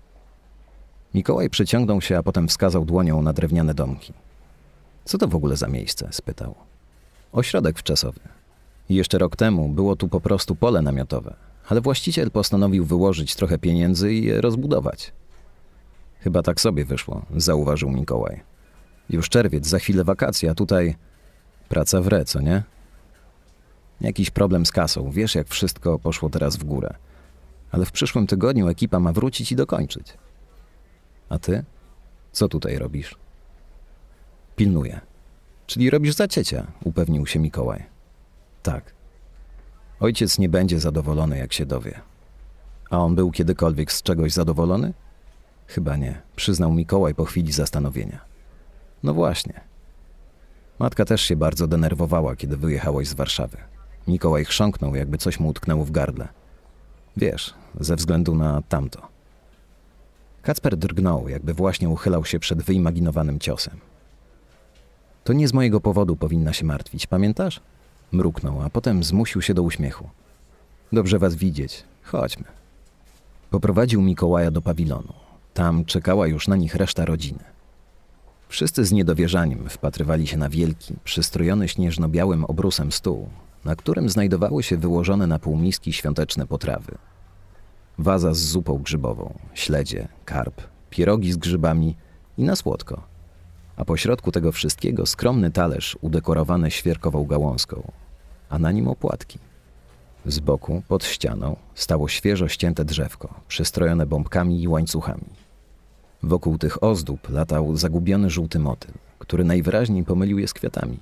Mikołaj 1.16 1.50
przyciągnął 1.50 2.00
się, 2.00 2.18
a 2.18 2.23
potem 2.23 2.49
wskazał 2.49 2.85
dłonią 2.85 3.23
na 3.23 3.32
drewniane 3.32 3.75
domki. 3.75 4.12
Co 5.04 5.18
to 5.18 5.28
w 5.28 5.35
ogóle 5.35 5.56
za 5.56 5.68
miejsce? 5.68 6.08
spytał. 6.11 6.54
Ośrodek 7.32 7.78
wczasowy. 7.78 8.20
Jeszcze 8.88 9.18
rok 9.18 9.37
temu 9.37 9.68
było 9.68 9.96
tu 9.96 10.08
po 10.08 10.20
prostu 10.20 10.54
pole 10.54 10.82
namiotowe, 10.82 11.35
ale 11.68 11.80
właściciel 11.80 12.30
postanowił 12.30 12.85
wyłożyć 12.85 13.35
trochę 13.35 13.58
pieniędzy 13.58 14.12
i 14.12 14.25
je 14.25 14.40
rozbudować. 14.40 15.12
Chyba 16.20 16.42
tak 16.42 16.61
sobie 16.61 16.85
wyszło, 16.85 17.23
zauważył 17.37 17.90
Mikołaj. 17.90 18.40
Już 19.11 19.28
czerwiec, 19.28 19.66
za 19.66 19.78
chwilę 19.78 20.04
wakacje, 20.04 20.50
a 20.50 20.54
tutaj 20.54 20.96
praca 21.68 22.00
w 22.00 22.06
re, 22.06 22.25
co 22.25 22.40
nie? 22.40 22.62
Jakiś 24.00 24.30
problem 24.30 24.66
z 24.66 24.73
kasą, 24.73 25.11
wiesz 25.11 25.35
jak 25.35 25.49
wszystko 25.49 25.99
poszło 25.99 26.30
teraz 26.30 26.56
w 26.56 26.64
górę. 26.64 26.94
Ale 27.70 27.87
w 27.87 27.92
przyszłym 27.92 28.26
tygodniu 28.26 28.68
ekipa 28.68 29.00
ma 29.00 29.12
wrócić 29.12 29.52
i 29.52 29.56
dokończyć. 29.56 30.25
A 31.28 31.38
ty? 31.38 31.64
Co 32.33 32.49
tutaj 32.49 32.78
robisz? 32.78 33.16
Pilnuję. 34.56 35.00
Czyli 35.66 35.90
robisz 35.90 36.14
za 36.14 36.28
ciecia, 36.28 36.66
upewnił 36.85 37.26
się 37.26 37.38
Mikołaj. 37.38 37.85
Tak. 38.62 38.95
Ojciec 40.00 40.38
nie 40.38 40.49
będzie 40.49 40.80
zadowolony, 40.80 41.38
jak 41.38 41.52
się 41.52 41.66
dowie. 41.66 42.00
A 42.90 42.99
on 42.99 43.14
był 43.14 43.30
kiedykolwiek 43.30 43.92
z 43.92 44.02
czegoś 44.02 44.33
zadowolony? 44.33 44.92
Chyba 45.66 45.97
nie, 45.97 46.23
przyznał 46.37 46.73
Mikołaj 46.73 47.14
po 47.14 47.25
chwili 47.25 47.52
zastanowienia. 47.52 48.21
No 49.02 49.14
właśnie. 49.14 49.61
Matka 50.78 51.04
też 51.04 51.23
się 51.23 51.37
bardzo 51.37 51.66
denerwowała, 51.66 52.37
kiedy 52.37 52.56
wyjechałeś 52.56 53.09
z 53.09 53.14
Warszawy. 53.14 53.56
Mikołaj 54.09 54.45
chrząknął, 54.45 54.95
jakby 54.95 55.18
coś 55.18 55.40
mu 55.40 55.49
utknęło 55.49 55.85
w 55.85 55.90
gardle. 55.90 56.28
Wiesz, 57.16 57.54
ze 57.80 57.97
względu 57.97 58.35
na 58.35 58.62
tamto. 58.62 59.15
Kacper 60.46 60.76
drgnął, 60.76 61.28
jakby 61.28 61.54
właśnie 61.54 61.88
uchylał 61.88 62.24
się 62.24 62.38
przed 62.38 62.62
wyimaginowanym 62.62 63.38
ciosem. 63.38 63.80
To 65.24 65.32
nie 65.32 65.48
z 65.48 65.52
mojego 65.52 65.80
powodu 65.80 66.16
powinna 66.16 66.52
się 66.52 66.64
martwić, 66.64 67.06
pamiętasz? 67.06 67.60
Mruknął, 68.12 68.62
a 68.62 68.70
potem 68.70 69.04
zmusił 69.04 69.42
się 69.42 69.54
do 69.54 69.62
uśmiechu. 69.62 70.08
Dobrze 70.92 71.18
was 71.18 71.34
widzieć. 71.34 71.84
Chodźmy. 72.02 72.44
Poprowadził 73.50 74.02
Mikołaja 74.02 74.50
do 74.50 74.62
pawilonu. 74.62 75.12
Tam 75.54 75.84
czekała 75.84 76.26
już 76.26 76.48
na 76.48 76.56
nich 76.56 76.74
reszta 76.74 77.04
rodziny. 77.04 77.44
Wszyscy 78.48 78.84
z 78.84 78.92
niedowierzaniem 78.92 79.68
wpatrywali 79.68 80.26
się 80.26 80.36
na 80.36 80.48
wielki, 80.48 80.94
przystrojony 81.04 81.68
śnieżno-białym 81.68 82.44
obrusem 82.44 82.92
stół, 82.92 83.28
na 83.64 83.76
którym 83.76 84.08
znajdowały 84.08 84.62
się 84.62 84.76
wyłożone 84.76 85.26
na 85.26 85.38
półmiski 85.38 85.92
świąteczne 85.92 86.46
potrawy. 86.46 86.98
Waza 87.98 88.34
z 88.34 88.38
zupą 88.38 88.78
grzybową, 88.78 89.38
śledzie, 89.54 90.08
karp, 90.24 90.62
pierogi 90.90 91.32
z 91.32 91.36
grzybami 91.36 91.96
i 92.38 92.44
na 92.44 92.56
słodko. 92.56 93.02
A 93.76 93.84
pośrodku 93.84 94.32
tego 94.32 94.52
wszystkiego 94.52 95.06
skromny 95.06 95.50
talerz 95.50 95.98
udekorowany 96.00 96.70
świerkową 96.70 97.24
gałązką, 97.24 97.92
a 98.48 98.58
na 98.58 98.72
nim 98.72 98.88
opłatki. 98.88 99.38
Z 100.26 100.40
boku, 100.40 100.82
pod 100.88 101.04
ścianą, 101.04 101.56
stało 101.74 102.08
świeżo 102.08 102.48
ścięte 102.48 102.84
drzewko, 102.84 103.34
przystrojone 103.48 104.06
bombkami 104.06 104.62
i 104.62 104.68
łańcuchami. 104.68 105.46
Wokół 106.22 106.58
tych 106.58 106.82
ozdób 106.82 107.30
latał 107.30 107.76
zagubiony 107.76 108.30
żółty 108.30 108.58
motyl, 108.58 108.92
który 109.18 109.44
najwyraźniej 109.44 110.04
pomylił 110.04 110.38
je 110.38 110.48
z 110.48 110.54
kwiatami. 110.54 110.98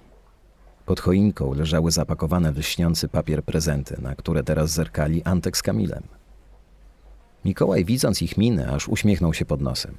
Pod 0.86 1.00
choinką 1.00 1.54
leżały 1.54 1.90
zapakowane 1.90 2.52
w 2.52 2.58
lśniący 2.58 3.08
papier 3.08 3.42
prezenty, 3.42 3.96
na 4.02 4.14
które 4.14 4.44
teraz 4.44 4.70
zerkali 4.70 5.22
Antek 5.22 5.56
z 5.56 5.62
Kamilem. 5.62 6.02
Mikołaj, 7.44 7.84
widząc 7.84 8.22
ich 8.22 8.36
miny, 8.36 8.70
aż 8.70 8.88
uśmiechnął 8.88 9.34
się 9.34 9.44
pod 9.44 9.60
nosem. 9.60 9.94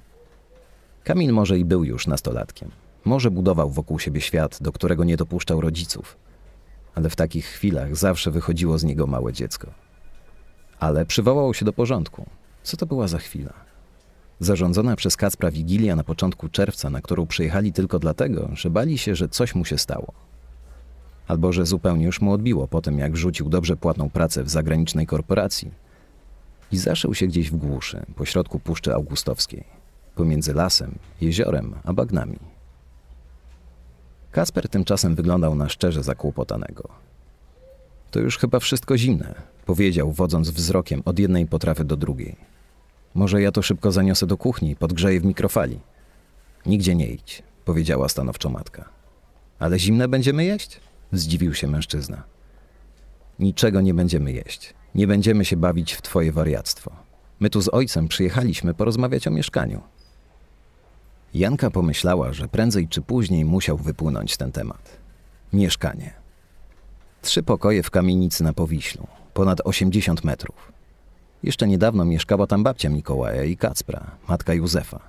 Kamil 1.03 1.33
może 1.33 1.59
i 1.59 1.65
był 1.65 1.83
już 1.83 2.07
nastolatkiem. 2.07 2.71
Może 3.05 3.31
budował 3.31 3.69
wokół 3.69 3.99
siebie 3.99 4.21
świat, 4.21 4.57
do 4.61 4.71
którego 4.71 5.03
nie 5.03 5.17
dopuszczał 5.17 5.61
rodziców. 5.61 6.17
Ale 6.95 7.09
w 7.09 7.15
takich 7.15 7.45
chwilach 7.45 7.95
zawsze 7.95 8.31
wychodziło 8.31 8.77
z 8.77 8.83
niego 8.83 9.07
małe 9.07 9.33
dziecko. 9.33 9.71
Ale 10.79 11.05
przywołał 11.05 11.53
się 11.53 11.65
do 11.65 11.73
porządku. 11.73 12.25
Co 12.63 12.77
to 12.77 12.85
była 12.85 13.07
za 13.07 13.17
chwila? 13.17 13.53
Zarządzona 14.39 14.95
przez 14.95 15.17
Kacpra 15.17 15.51
Wigilia 15.51 15.95
na 15.95 16.03
początku 16.03 16.49
czerwca, 16.49 16.89
na 16.89 17.01
którą 17.01 17.25
przyjechali 17.27 17.73
tylko 17.73 17.99
dlatego, 17.99 18.49
że 18.53 18.69
bali 18.69 18.97
się, 18.97 19.15
że 19.15 19.29
coś 19.29 19.55
mu 19.55 19.65
się 19.65 19.77
stało. 19.77 20.13
Albo 21.27 21.53
że 21.53 21.65
zupełnie 21.65 22.05
już 22.05 22.21
mu 22.21 22.33
odbiło 22.33 22.67
po 22.67 22.81
tym, 22.81 22.99
jak 22.99 23.17
rzucił 23.17 23.49
dobrze 23.49 23.77
płatną 23.77 24.09
pracę 24.09 24.43
w 24.43 24.49
zagranicznej 24.49 25.05
korporacji 25.05 25.84
i 26.75 26.77
zaszył 26.77 27.13
się 27.13 27.27
gdzieś 27.27 27.51
w 27.51 27.55
głuszy, 27.55 28.05
pośrodku 28.15 28.60
Puszczy 28.60 28.94
Augustowskiej, 28.94 29.63
pomiędzy 30.15 30.53
lasem, 30.53 30.96
jeziorem 31.22 31.75
a 31.84 31.94
bagnami. 31.94 32.39
Kasper 34.32 34.70
tymczasem 34.70 35.15
wyglądał 35.15 35.55
na 35.55 35.70
szczerze 35.70 36.03
zakłopotanego. 36.03 36.89
To 38.12 38.20
już 38.20 38.38
chyba 38.38 38.60
wszystko 38.60 38.98
zimne, 38.98 39.36
powiedział, 39.65 40.12
wodząc 40.12 40.50
wzrokiem 40.50 41.01
od 41.05 41.20
jednej 41.20 41.48
potrawy 41.48 41.86
do 41.86 41.98
drugiej. 41.98 42.36
Może 43.13 43.41
ja 43.41 43.51
to 43.51 43.62
szybko 43.62 43.91
zaniosę 43.91 44.27
do 44.27 44.38
kuchni 44.38 44.75
podgrzeję 44.75 45.20
w 45.20 45.25
mikrofali. 45.25 45.79
Nigdzie 46.65 46.96
nie 46.96 47.08
idź, 47.08 47.44
powiedziała 47.65 48.10
stanowczo 48.10 48.50
matka. 48.50 48.89
Ale 49.60 49.79
zimne 49.79 50.08
będziemy 50.08 50.46
jeść? 50.46 50.79
Zdziwił 51.12 51.53
się 51.53 51.67
mężczyzna. 51.67 52.24
Niczego 53.39 53.82
nie 53.82 53.94
będziemy 53.94 54.32
jeść. 54.32 54.74
Nie 54.95 55.07
będziemy 55.07 55.45
się 55.45 55.57
bawić 55.57 55.93
w 55.93 56.01
twoje 56.01 56.31
wariactwo. 56.31 56.91
My 57.39 57.49
tu 57.49 57.61
z 57.61 57.69
ojcem 57.69 58.07
przyjechaliśmy 58.07 58.73
porozmawiać 58.73 59.27
o 59.27 59.31
mieszkaniu. 59.31 59.81
Janka 61.33 61.71
pomyślała, 61.71 62.33
że 62.33 62.47
prędzej 62.47 62.87
czy 62.87 63.01
później 63.01 63.45
musiał 63.45 63.77
wypłynąć 63.77 64.37
ten 64.37 64.51
temat. 64.51 64.97
Mieszkanie. 65.53 66.13
Trzy 67.21 67.43
pokoje 67.43 67.83
w 67.83 67.91
kamienicy 67.91 68.43
na 68.43 68.53
Powiślu, 68.53 69.07
ponad 69.33 69.61
80 69.63 70.23
metrów. 70.23 70.71
Jeszcze 71.43 71.67
niedawno 71.67 72.05
mieszkała 72.05 72.47
tam 72.47 72.63
babcia 72.63 72.89
Mikołaja 72.89 73.43
i 73.43 73.57
Kacpra, 73.57 74.11
matka 74.27 74.53
Józefa. 74.53 74.99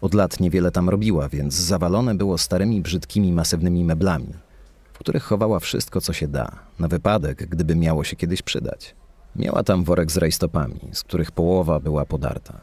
Od 0.00 0.14
lat 0.14 0.40
niewiele 0.40 0.70
tam 0.70 0.88
robiła, 0.88 1.28
więc 1.28 1.54
zawalone 1.54 2.14
było 2.14 2.38
starymi, 2.38 2.80
brzydkimi, 2.80 3.32
masywnymi 3.32 3.84
meblami, 3.84 4.32
w 4.92 4.98
których 4.98 5.22
chowała 5.22 5.60
wszystko, 5.60 6.00
co 6.00 6.12
się 6.12 6.28
da, 6.28 6.52
na 6.78 6.88
wypadek, 6.88 7.46
gdyby 7.46 7.76
miało 7.76 8.04
się 8.04 8.16
kiedyś 8.16 8.42
przydać. 8.42 8.94
Miała 9.38 9.62
tam 9.62 9.84
worek 9.84 10.10
z 10.10 10.16
rajstopami, 10.16 10.80
z 10.92 11.02
których 11.02 11.30
połowa 11.30 11.80
była 11.80 12.04
podarta. 12.04 12.60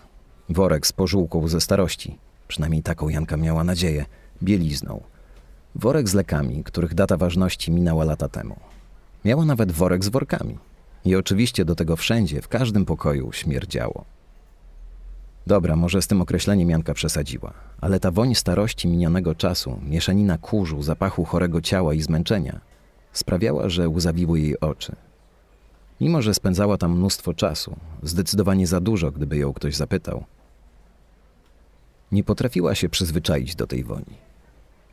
Worek 0.49 0.87
z 0.87 0.91
pożółką 0.91 1.47
ze 1.47 1.61
starości, 1.61 2.17
przynajmniej 2.47 2.83
taką 2.83 3.09
Janka 3.09 3.37
miała 3.37 3.63
nadzieję, 3.63 4.05
bielizną. 4.43 5.01
Worek 5.75 6.09
z 6.09 6.13
lekami, 6.13 6.63
których 6.63 6.93
data 6.93 7.17
ważności 7.17 7.71
minęła 7.71 8.03
lata 8.03 8.29
temu. 8.29 8.55
Miała 9.25 9.45
nawet 9.45 9.71
worek 9.71 10.05
z 10.05 10.09
workami. 10.09 10.57
I 11.05 11.15
oczywiście 11.15 11.65
do 11.65 11.75
tego 11.75 11.95
wszędzie, 11.95 12.41
w 12.41 12.47
każdym 12.47 12.85
pokoju 12.85 13.31
śmierdziało. 13.31 14.05
Dobra, 15.47 15.75
może 15.75 16.01
z 16.01 16.07
tym 16.07 16.21
określeniem 16.21 16.69
Janka 16.69 16.93
przesadziła, 16.93 17.53
ale 17.81 17.99
ta 17.99 18.11
woń 18.11 18.35
starości 18.35 18.87
minionego 18.87 19.35
czasu, 19.35 19.79
mieszanina 19.83 20.37
kurzu, 20.37 20.81
zapachu 20.81 21.25
chorego 21.25 21.61
ciała 21.61 21.93
i 21.93 22.01
zmęczenia, 22.01 22.59
sprawiała, 23.11 23.69
że 23.69 23.89
łzawiły 23.89 24.39
jej 24.39 24.59
oczy. 24.59 24.95
Mimo, 26.01 26.21
że 26.21 26.33
spędzała 26.33 26.77
tam 26.77 26.97
mnóstwo 26.97 27.33
czasu, 27.33 27.75
zdecydowanie 28.03 28.67
za 28.67 28.79
dużo, 28.79 29.11
gdyby 29.11 29.37
ją 29.37 29.53
ktoś 29.53 29.75
zapytał, 29.75 30.23
nie 32.11 32.23
potrafiła 32.23 32.75
się 32.75 32.89
przyzwyczaić 32.89 33.55
do 33.55 33.67
tej 33.67 33.83
woni. 33.83 34.17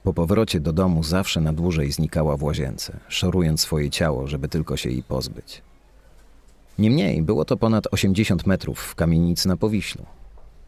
Po 0.03 0.15
powrocie 0.15 0.61
do 0.61 0.73
domu 0.73 1.03
zawsze 1.03 1.41
na 1.41 1.53
dłużej 1.53 1.93
znikała 1.93 2.37
w 2.37 2.43
łazience, 2.43 3.01
szorując 3.09 3.61
swoje 3.61 3.91
ciało, 3.91 4.27
żeby 4.27 4.49
tylko 4.49 4.77
się 4.77 4.91
jej 4.91 5.03
pozbyć. 5.03 5.63
Niemniej 6.79 7.23
było 7.23 7.45
to 7.45 7.57
ponad 7.57 7.87
80 7.91 8.47
metrów 8.47 8.81
w 8.81 8.95
kamienicy 8.95 9.49
na 9.49 9.57
Powiślu. 9.57 10.05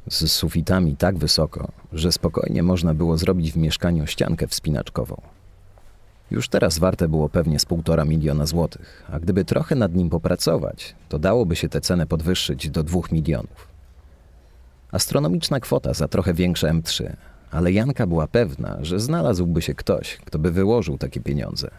Z 0.08 0.32
sufitami 0.32 0.96
tak 0.96 1.18
wysoko, 1.18 1.72
że 1.92 2.12
spokojnie 2.12 2.62
można 2.62 2.94
było 2.94 3.18
zrobić 3.18 3.52
w 3.52 3.56
mieszkaniu 3.56 4.06
ściankę 4.06 4.46
wspinaczkową. 4.46 5.22
Już 6.32 6.48
teraz 6.48 6.78
warte 6.78 7.08
było 7.08 7.28
pewnie 7.28 7.58
z 7.58 7.64
półtora 7.64 8.04
miliona 8.04 8.46
złotych, 8.46 9.04
a 9.12 9.20
gdyby 9.20 9.44
trochę 9.44 9.74
nad 9.74 9.94
nim 9.94 10.10
popracować, 10.10 10.94
to 11.08 11.18
dałoby 11.18 11.56
się 11.56 11.68
tę 11.68 11.80
cenę 11.80 12.06
podwyższyć 12.06 12.70
do 12.70 12.82
dwóch 12.82 13.12
milionów. 13.12 13.68
Astronomiczna 14.92 15.60
kwota 15.60 15.94
za 15.94 16.08
trochę 16.08 16.34
większe 16.34 16.68
M3, 16.68 17.12
ale 17.50 17.72
Janka 17.72 18.06
była 18.06 18.26
pewna, 18.26 18.78
że 18.82 19.00
znalazłby 19.00 19.62
się 19.62 19.74
ktoś, 19.74 20.16
kto 20.16 20.38
by 20.38 20.50
wyłożył 20.50 20.98
takie 20.98 21.20
pieniądze. 21.20 21.70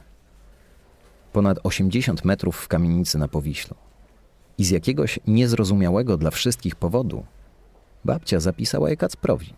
Ponad 1.31 1.59
80 1.63 2.25
metrów 2.25 2.57
w 2.57 2.67
kamienicy 2.67 3.17
na 3.17 3.27
Powiślu. 3.27 3.75
I 4.57 4.65
z 4.65 4.69
jakiegoś 4.69 5.19
niezrozumiałego 5.27 6.17
dla 6.17 6.31
wszystkich 6.31 6.75
powodu 6.75 7.23
babcia 8.05 8.39
zapisała 8.39 8.89
je 8.89 8.97
Kacprowi. 8.97 9.53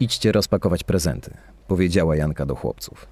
Idźcie 0.00 0.32
rozpakować 0.32 0.84
prezenty, 0.84 1.34
powiedziała 1.68 2.16
Janka 2.16 2.46
do 2.46 2.54
chłopców. 2.54 3.06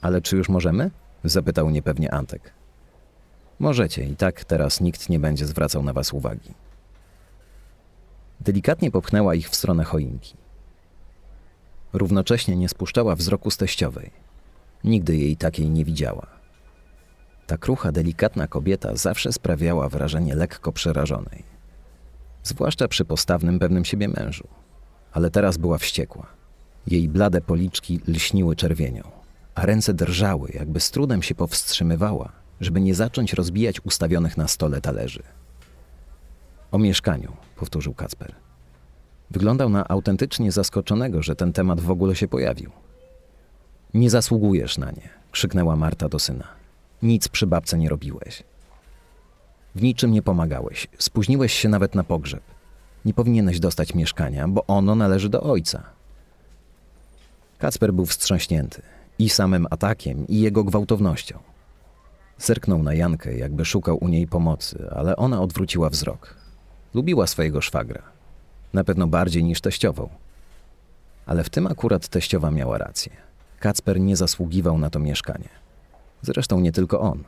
Ale 0.00 0.20
czy 0.22 0.36
już 0.36 0.48
możemy? 0.48 0.90
zapytał 1.24 1.70
niepewnie 1.70 2.14
Antek. 2.14 2.52
Możecie, 3.58 4.04
i 4.04 4.16
tak 4.16 4.44
teraz 4.44 4.80
nikt 4.80 5.08
nie 5.08 5.18
będzie 5.18 5.46
zwracał 5.46 5.82
na 5.82 5.92
was 5.92 6.12
uwagi. 6.12 6.54
Delikatnie 8.40 8.90
popchnęła 8.90 9.34
ich 9.34 9.48
w 9.48 9.56
stronę 9.56 9.84
choinki. 9.84 10.34
Równocześnie 11.92 12.56
nie 12.56 12.68
spuszczała 12.68 13.16
wzroku 13.16 13.50
z 13.50 13.56
teściowej. 13.56 14.10
Nigdy 14.84 15.16
jej 15.16 15.36
takiej 15.36 15.70
nie 15.70 15.84
widziała. 15.84 16.26
Ta 17.46 17.58
krucha, 17.58 17.92
delikatna 17.92 18.46
kobieta 18.46 18.96
zawsze 18.96 19.32
sprawiała 19.32 19.88
wrażenie 19.88 20.34
lekko 20.34 20.72
przerażonej. 20.72 21.42
Zwłaszcza 22.42 22.88
przy 22.88 23.04
postawnym 23.04 23.58
pewnym 23.58 23.84
siebie 23.84 24.08
mężu. 24.08 24.48
Ale 25.16 25.30
teraz 25.30 25.56
była 25.56 25.78
wściekła. 25.78 26.26
Jej 26.86 27.08
blade 27.08 27.40
policzki 27.40 28.00
lśniły 28.08 28.56
czerwienią, 28.56 29.02
a 29.54 29.66
ręce 29.66 29.94
drżały, 29.94 30.50
jakby 30.54 30.80
z 30.80 30.90
trudem 30.90 31.22
się 31.22 31.34
powstrzymywała, 31.34 32.32
żeby 32.60 32.80
nie 32.80 32.94
zacząć 32.94 33.32
rozbijać 33.32 33.80
ustawionych 33.84 34.36
na 34.36 34.48
stole 34.48 34.80
talerzy. 34.80 35.22
O 36.72 36.78
mieszkaniu, 36.78 37.36
powtórzył 37.56 37.94
Kacper. 37.94 38.34
Wyglądał 39.30 39.68
na 39.68 39.88
autentycznie 39.88 40.52
zaskoczonego, 40.52 41.22
że 41.22 41.36
ten 41.36 41.52
temat 41.52 41.80
w 41.80 41.90
ogóle 41.90 42.16
się 42.16 42.28
pojawił. 42.28 42.70
Nie 43.94 44.10
zasługujesz 44.10 44.78
na 44.78 44.90
nie, 44.90 45.08
krzyknęła 45.30 45.76
Marta 45.76 46.08
do 46.08 46.18
syna. 46.18 46.48
Nic 47.02 47.28
przy 47.28 47.46
babce 47.46 47.78
nie 47.78 47.88
robiłeś. 47.88 48.42
W 49.74 49.82
niczym 49.82 50.12
nie 50.12 50.22
pomagałeś, 50.22 50.86
spóźniłeś 50.98 51.52
się 51.52 51.68
nawet 51.68 51.94
na 51.94 52.04
pogrzeb. 52.04 52.55
Nie 53.06 53.14
powinieneś 53.14 53.60
dostać 53.60 53.94
mieszkania, 53.94 54.48
bo 54.48 54.66
ono 54.66 54.94
należy 54.94 55.28
do 55.28 55.42
ojca. 55.42 55.82
Kacper 57.58 57.92
był 57.92 58.06
wstrząśnięty 58.06 58.82
i 59.18 59.28
samym 59.28 59.66
atakiem, 59.70 60.26
i 60.26 60.40
jego 60.40 60.64
gwałtownością. 60.64 61.38
Zerknął 62.38 62.82
na 62.82 62.94
Jankę, 62.94 63.38
jakby 63.38 63.64
szukał 63.64 63.98
u 64.00 64.08
niej 64.08 64.26
pomocy, 64.26 64.90
ale 64.90 65.16
ona 65.16 65.42
odwróciła 65.42 65.90
wzrok. 65.90 66.34
Lubiła 66.94 67.26
swojego 67.26 67.60
szwagra. 67.60 68.02
Na 68.72 68.84
pewno 68.84 69.06
bardziej 69.06 69.44
niż 69.44 69.60
teściową. 69.60 70.08
Ale 71.26 71.44
w 71.44 71.50
tym 71.50 71.66
akurat 71.66 72.08
teściowa 72.08 72.50
miała 72.50 72.78
rację. 72.78 73.12
Kacper 73.60 74.00
nie 74.00 74.16
zasługiwał 74.16 74.78
na 74.78 74.90
to 74.90 74.98
mieszkanie. 74.98 75.48
Zresztą 76.22 76.60
nie 76.60 76.72
tylko 76.72 77.00
on. 77.00 77.24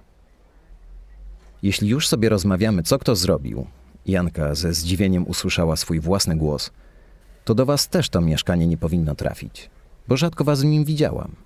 Jeśli 1.62 1.88
już 1.88 2.08
sobie 2.08 2.28
rozmawiamy, 2.28 2.82
co 2.82 2.98
kto 2.98 3.16
zrobił, 3.16 3.66
Janka 4.08 4.54
ze 4.54 4.74
zdziwieniem 4.74 5.26
usłyszała 5.26 5.76
swój 5.76 6.00
własny 6.00 6.36
głos, 6.36 6.70
to 7.44 7.54
do 7.54 7.66
was 7.66 7.88
też 7.88 8.08
to 8.08 8.20
mieszkanie 8.20 8.66
nie 8.66 8.76
powinno 8.76 9.14
trafić, 9.14 9.70
bo 10.08 10.16
rzadko 10.16 10.44
was 10.44 10.62
w 10.62 10.64
nim 10.64 10.84
widziałam. 10.84 11.36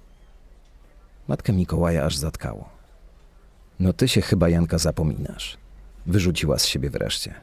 Matkę 1.28 1.52
Mikołaja 1.52 2.04
aż 2.04 2.16
zatkało. 2.16 2.68
No 3.80 3.92
ty 3.92 4.08
się 4.08 4.20
chyba, 4.20 4.48
Janka, 4.48 4.78
zapominasz. 4.78 5.56
Wyrzuciła 6.06 6.58
z 6.58 6.66
siebie 6.66 6.90
wreszcie. 6.90 7.34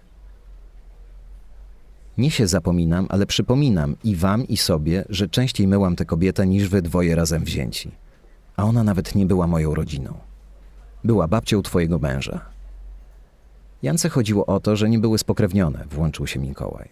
Nie 2.17 2.31
się 2.31 2.47
zapominam, 2.47 3.05
ale 3.09 3.25
przypominam 3.25 3.95
i 4.03 4.15
wam, 4.15 4.47
i 4.47 4.57
sobie, 4.57 5.05
że 5.09 5.29
częściej 5.29 5.67
myłam 5.67 5.95
tę 5.95 6.05
kobietę 6.05 6.47
niż 6.47 6.69
wy 6.69 6.81
dwoje 6.81 7.15
razem 7.15 7.43
wzięci. 7.43 7.91
A 8.55 8.63
ona 8.63 8.83
nawet 8.83 9.15
nie 9.15 9.25
była 9.25 9.47
moją 9.47 9.75
rodziną. 9.75 10.13
Była 11.03 11.27
babcią 11.27 11.61
twojego 11.61 11.99
męża. 11.99 12.45
Jance 13.83 14.09
chodziło 14.09 14.45
o 14.45 14.59
to, 14.59 14.75
że 14.75 14.89
nie 14.89 14.99
były 14.99 15.17
spokrewnione, 15.17 15.85
włączył 15.89 16.27
się 16.27 16.39
Mikołaj. 16.39 16.89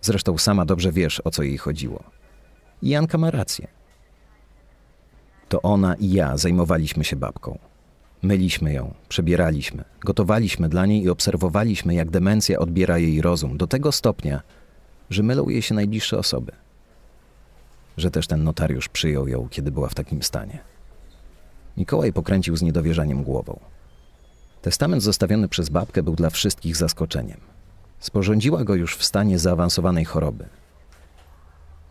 Zresztą 0.00 0.38
sama 0.38 0.64
dobrze 0.64 0.92
wiesz, 0.92 1.22
o 1.24 1.30
co 1.30 1.42
jej 1.42 1.58
chodziło. 1.58 2.04
I 2.82 2.88
Janka 2.88 3.18
ma 3.18 3.30
rację. 3.30 3.68
To 5.48 5.62
ona 5.62 5.94
i 5.94 6.10
ja 6.10 6.36
zajmowaliśmy 6.36 7.04
się 7.04 7.16
babką. 7.16 7.58
Myliśmy 8.22 8.72
ją, 8.72 8.94
przebieraliśmy, 9.08 9.84
gotowaliśmy 10.00 10.68
dla 10.68 10.86
niej 10.86 11.02
i 11.02 11.10
obserwowaliśmy, 11.10 11.94
jak 11.94 12.10
demencja 12.10 12.58
odbiera 12.58 12.98
jej 12.98 13.22
rozum 13.22 13.56
do 13.56 13.66
tego 13.66 13.92
stopnia, 13.92 14.42
że 15.10 15.22
mylą 15.22 15.48
jej 15.48 15.62
się 15.62 15.74
najbliższe 15.74 16.18
osoby. 16.18 16.52
Że 17.96 18.10
też 18.10 18.26
ten 18.26 18.44
notariusz 18.44 18.88
przyjął 18.88 19.28
ją, 19.28 19.48
kiedy 19.50 19.70
była 19.70 19.88
w 19.88 19.94
takim 19.94 20.22
stanie. 20.22 20.58
Mikołaj 21.76 22.12
pokręcił 22.12 22.56
z 22.56 22.62
niedowierzaniem 22.62 23.22
głową. 23.22 23.60
Testament 24.64 25.02
zostawiony 25.02 25.48
przez 25.48 25.68
babkę 25.68 26.02
był 26.02 26.14
dla 26.14 26.30
wszystkich 26.30 26.76
zaskoczeniem. 26.76 27.40
Sporządziła 28.00 28.64
go 28.64 28.74
już 28.74 28.96
w 28.96 29.04
stanie 29.04 29.38
zaawansowanej 29.38 30.04
choroby. 30.04 30.44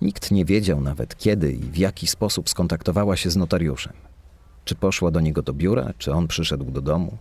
Nikt 0.02 0.32
nie 0.32 0.46
wiedział 0.46 0.82
nawet, 0.82 1.18
kiedy 1.18 1.52
i 1.52 1.60
w 1.60 1.78
jaki 1.78 2.08
sposób 2.08 2.50
skontaktowała 2.50 3.18
się 3.18 3.30
z 3.30 3.36
notariuszem. 3.36 3.94
Czy 4.66 4.76
poszła 4.76 5.12
do 5.12 5.20
niego 5.20 5.42
do 5.42 5.54
biura, 5.54 5.94
czy 5.98 6.14
on 6.14 6.28
przyszedł 6.28 6.72
do 6.72 6.82
domu. 6.82 7.18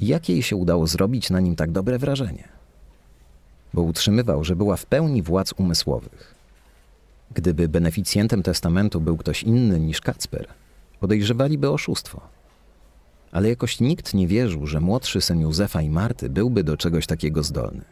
Jak 0.00 0.28
jej 0.28 0.42
się 0.42 0.56
udało 0.56 0.86
zrobić 0.86 1.30
na 1.30 1.40
nim 1.40 1.56
tak 1.56 1.72
dobre 1.72 1.98
wrażenie? 1.98 2.48
Bo 3.74 3.82
utrzymywał, 3.82 4.44
że 4.44 4.56
była 4.56 4.76
w 4.76 4.86
pełni 4.86 5.22
władz 5.22 5.52
umysłowych. 5.56 6.34
Gdyby 7.34 7.68
beneficjentem 7.68 8.42
testamentu 8.42 9.00
był 9.00 9.16
ktoś 9.16 9.42
inny 9.42 9.80
niż 9.80 10.00
Kacper, 10.00 10.48
podejrzewaliby 11.00 11.70
oszustwo. 11.70 12.35
Ale 13.36 13.48
jakoś 13.48 13.80
nikt 13.80 14.14
nie 14.14 14.26
wierzył, 14.26 14.66
że 14.66 14.80
młodszy 14.80 15.20
syn 15.20 15.40
Józefa 15.40 15.82
i 15.82 15.90
Marty 15.90 16.30
byłby 16.30 16.64
do 16.64 16.76
czegoś 16.76 17.06
takiego 17.06 17.42
zdolny. 17.42 17.84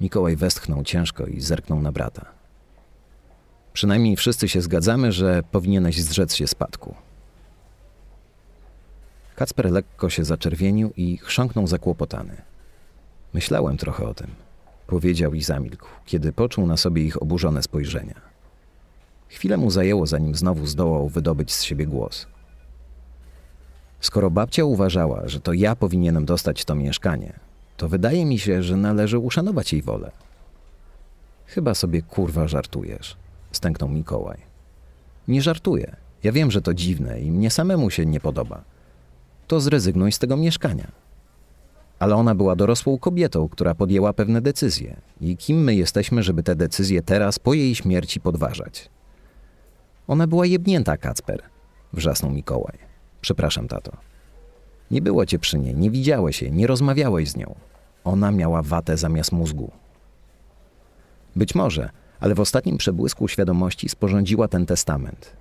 Mikołaj 0.00 0.36
westchnął 0.36 0.84
ciężko 0.84 1.26
i 1.26 1.40
zerknął 1.40 1.82
na 1.82 1.92
brata. 1.92 2.26
Przynajmniej 3.72 4.16
wszyscy 4.16 4.48
się 4.48 4.62
zgadzamy, 4.62 5.12
że 5.12 5.42
powinieneś 5.50 6.02
zrzec 6.02 6.34
się 6.34 6.46
spadku. 6.46 6.94
Kacper 9.36 9.70
lekko 9.70 10.10
się 10.10 10.24
zaczerwienił 10.24 10.92
i 10.96 11.16
chrząknął 11.16 11.66
zakłopotany. 11.66 12.36
Myślałem 13.32 13.76
trochę 13.76 14.08
o 14.08 14.14
tym, 14.14 14.30
powiedział 14.86 15.34
i 15.34 15.42
zamilkł, 15.42 15.88
kiedy 16.06 16.32
poczuł 16.32 16.66
na 16.66 16.76
sobie 16.76 17.02
ich 17.02 17.22
oburzone 17.22 17.62
spojrzenia. 17.62 18.20
Chwilę 19.28 19.56
mu 19.56 19.70
zajęło, 19.70 20.06
zanim 20.06 20.34
znowu 20.34 20.66
zdołał 20.66 21.08
wydobyć 21.08 21.52
z 21.52 21.62
siebie 21.62 21.86
głos. 21.86 22.26
Skoro 24.06 24.30
babcia 24.30 24.64
uważała, 24.64 25.28
że 25.28 25.40
to 25.40 25.52
ja 25.52 25.76
powinienem 25.76 26.24
dostać 26.24 26.64
to 26.64 26.74
mieszkanie, 26.74 27.32
to 27.76 27.88
wydaje 27.88 28.24
mi 28.24 28.38
się, 28.38 28.62
że 28.62 28.76
należy 28.76 29.18
uszanować 29.18 29.72
jej 29.72 29.82
wolę. 29.82 30.10
Chyba 31.46 31.74
sobie 31.74 32.02
kurwa 32.02 32.48
żartujesz, 32.48 33.16
stęknął 33.52 33.88
Mikołaj. 33.88 34.38
Nie 35.28 35.42
żartuję. 35.42 35.96
Ja 36.22 36.32
wiem, 36.32 36.50
że 36.50 36.62
to 36.62 36.74
dziwne 36.74 37.20
i 37.20 37.30
mnie 37.30 37.50
samemu 37.50 37.90
się 37.90 38.06
nie 38.06 38.20
podoba. 38.20 38.62
to 39.46 39.60
zrezygnuj 39.60 40.12
z 40.12 40.18
tego 40.18 40.36
mieszkania. 40.36 40.92
Ale 41.98 42.14
ona 42.14 42.34
była 42.34 42.56
dorosłą 42.56 42.98
kobietą, 42.98 43.48
która 43.48 43.74
podjęła 43.74 44.12
pewne 44.12 44.40
decyzje. 44.40 44.96
I 45.20 45.36
kim 45.36 45.64
my 45.64 45.74
jesteśmy, 45.74 46.22
żeby 46.22 46.42
te 46.42 46.56
decyzje 46.56 47.02
teraz, 47.02 47.38
po 47.38 47.54
jej 47.54 47.74
śmierci, 47.74 48.20
podważać? 48.20 48.90
Ona 50.08 50.26
była 50.26 50.46
jebnięta, 50.46 50.96
Kacper, 50.96 51.42
wrzasnął 51.92 52.32
Mikołaj. 52.32 52.85
Przepraszam, 53.26 53.68
tato. 53.68 53.92
Nie 54.90 55.02
było 55.02 55.26
cię 55.26 55.38
przy 55.38 55.58
niej, 55.58 55.74
nie 55.74 55.90
widziałeś 55.90 56.42
jej, 56.42 56.52
nie 56.52 56.66
rozmawiałeś 56.66 57.30
z 57.30 57.36
nią. 57.36 57.54
Ona 58.04 58.30
miała 58.30 58.62
watę 58.62 58.96
zamiast 58.96 59.32
mózgu. 59.32 59.70
Być 61.36 61.54
może, 61.54 61.90
ale 62.20 62.34
w 62.34 62.40
ostatnim 62.40 62.76
przebłysku 62.76 63.28
świadomości 63.28 63.88
sporządziła 63.88 64.48
ten 64.48 64.66
testament. 64.66 65.32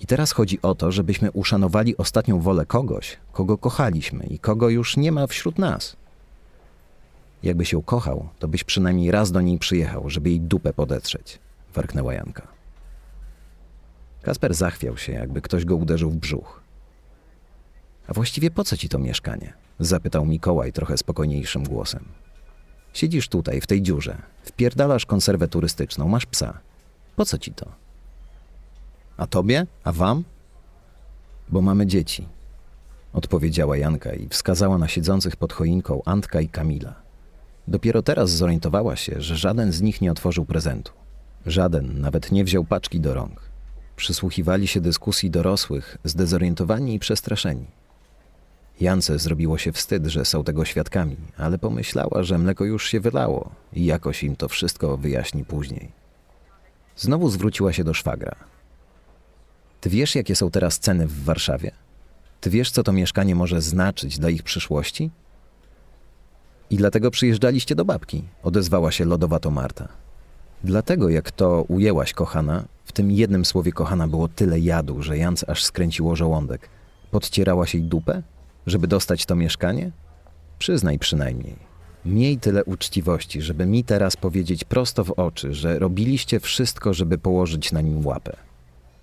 I 0.00 0.06
teraz 0.06 0.32
chodzi 0.32 0.62
o 0.62 0.74
to, 0.74 0.92
żebyśmy 0.92 1.30
uszanowali 1.30 1.96
ostatnią 1.96 2.40
wolę 2.40 2.66
kogoś, 2.66 3.16
kogo 3.32 3.58
kochaliśmy 3.58 4.26
i 4.26 4.38
kogo 4.38 4.68
już 4.68 4.96
nie 4.96 5.12
ma 5.12 5.26
wśród 5.26 5.58
nas. 5.58 5.96
Jakbyś 7.42 7.72
ją 7.72 7.82
kochał, 7.82 8.28
to 8.38 8.48
byś 8.48 8.64
przynajmniej 8.64 9.10
raz 9.10 9.32
do 9.32 9.40
niej 9.40 9.58
przyjechał, 9.58 10.10
żeby 10.10 10.30
jej 10.30 10.40
dupę 10.40 10.72
podetrzeć, 10.72 11.38
warknęła 11.74 12.14
Janka. 12.14 12.48
Kasper 14.22 14.54
zachwiał 14.54 14.96
się, 14.96 15.12
jakby 15.12 15.40
ktoś 15.40 15.64
go 15.64 15.76
uderzył 15.76 16.10
w 16.10 16.16
brzuch. 16.16 16.63
A 18.06 18.12
właściwie 18.12 18.50
po 18.50 18.64
co 18.64 18.76
ci 18.76 18.88
to 18.88 18.98
mieszkanie? 18.98 19.52
Zapytał 19.78 20.26
Mikołaj 20.26 20.72
trochę 20.72 20.98
spokojniejszym 20.98 21.64
głosem. 21.64 22.04
Siedzisz 22.92 23.28
tutaj, 23.28 23.60
w 23.60 23.66
tej 23.66 23.82
dziurze, 23.82 24.22
wpierdalasz 24.42 25.06
konserwę 25.06 25.48
turystyczną, 25.48 26.08
masz 26.08 26.26
psa. 26.26 26.60
Po 27.16 27.24
co 27.24 27.38
ci 27.38 27.52
to? 27.52 27.66
A 29.16 29.26
tobie? 29.26 29.66
A 29.84 29.92
wam? 29.92 30.24
Bo 31.48 31.60
mamy 31.62 31.86
dzieci, 31.86 32.28
odpowiedziała 33.12 33.76
Janka 33.76 34.14
i 34.14 34.28
wskazała 34.28 34.78
na 34.78 34.88
siedzących 34.88 35.36
pod 35.36 35.52
choinką 35.52 36.02
Antka 36.04 36.40
i 36.40 36.48
Kamila. 36.48 36.94
Dopiero 37.68 38.02
teraz 38.02 38.30
zorientowała 38.30 38.96
się, 38.96 39.20
że 39.20 39.36
żaden 39.36 39.72
z 39.72 39.82
nich 39.82 40.00
nie 40.00 40.12
otworzył 40.12 40.44
prezentu. 40.44 40.92
Żaden 41.46 42.00
nawet 42.00 42.32
nie 42.32 42.44
wziął 42.44 42.64
paczki 42.64 43.00
do 43.00 43.14
rąk. 43.14 43.40
Przysłuchiwali 43.96 44.66
się 44.66 44.80
dyskusji 44.80 45.30
dorosłych, 45.30 45.98
zdezorientowani 46.04 46.94
i 46.94 46.98
przestraszeni. 46.98 47.66
Jance 48.80 49.18
zrobiło 49.18 49.58
się 49.58 49.72
wstyd, 49.72 50.06
że 50.06 50.24
są 50.24 50.44
tego 50.44 50.64
świadkami, 50.64 51.16
ale 51.36 51.58
pomyślała, 51.58 52.22
że 52.22 52.38
mleko 52.38 52.64
już 52.64 52.88
się 52.88 53.00
wylało 53.00 53.50
i 53.72 53.84
jakoś 53.84 54.22
im 54.22 54.36
to 54.36 54.48
wszystko 54.48 54.96
wyjaśni 54.96 55.44
później. 55.44 55.92
Znowu 56.96 57.30
zwróciła 57.30 57.72
się 57.72 57.84
do 57.84 57.94
szwagra. 57.94 58.36
Ty 59.80 59.90
wiesz, 59.90 60.14
jakie 60.14 60.36
są 60.36 60.50
teraz 60.50 60.78
ceny 60.78 61.06
w 61.06 61.24
Warszawie? 61.24 61.70
Ty 62.40 62.50
wiesz, 62.50 62.70
co 62.70 62.82
to 62.82 62.92
mieszkanie 62.92 63.34
może 63.34 63.60
znaczyć 63.60 64.18
dla 64.18 64.30
ich 64.30 64.42
przyszłości? 64.42 65.10
I 66.70 66.76
dlatego 66.76 67.10
przyjeżdżaliście 67.10 67.74
do 67.74 67.84
babki, 67.84 68.24
odezwała 68.42 68.92
się 68.92 69.04
lodowato 69.04 69.50
Marta. 69.50 69.88
Dlatego, 70.64 71.08
jak 71.08 71.30
to 71.30 71.62
ujęłaś, 71.62 72.12
kochana, 72.12 72.64
w 72.84 72.92
tym 72.92 73.10
jednym 73.10 73.44
słowie 73.44 73.72
kochana 73.72 74.08
było 74.08 74.28
tyle 74.28 74.60
jadu, 74.60 75.02
że 75.02 75.18
Jans 75.18 75.44
aż 75.48 75.64
skręciło 75.64 76.16
żołądek. 76.16 76.68
Podcierała 77.10 77.64
jej 77.74 77.82
dupę? 77.82 78.22
Żeby 78.66 78.86
dostać 78.86 79.26
to 79.26 79.36
mieszkanie? 79.36 79.90
Przyznaj 80.58 80.98
przynajmniej. 80.98 81.56
Miej 82.04 82.38
tyle 82.38 82.64
uczciwości, 82.64 83.42
żeby 83.42 83.66
mi 83.66 83.84
teraz 83.84 84.16
powiedzieć 84.16 84.64
prosto 84.64 85.04
w 85.04 85.10
oczy, 85.10 85.54
że 85.54 85.78
robiliście 85.78 86.40
wszystko, 86.40 86.94
żeby 86.94 87.18
położyć 87.18 87.72
na 87.72 87.80
nim 87.80 88.06
łapę. 88.06 88.36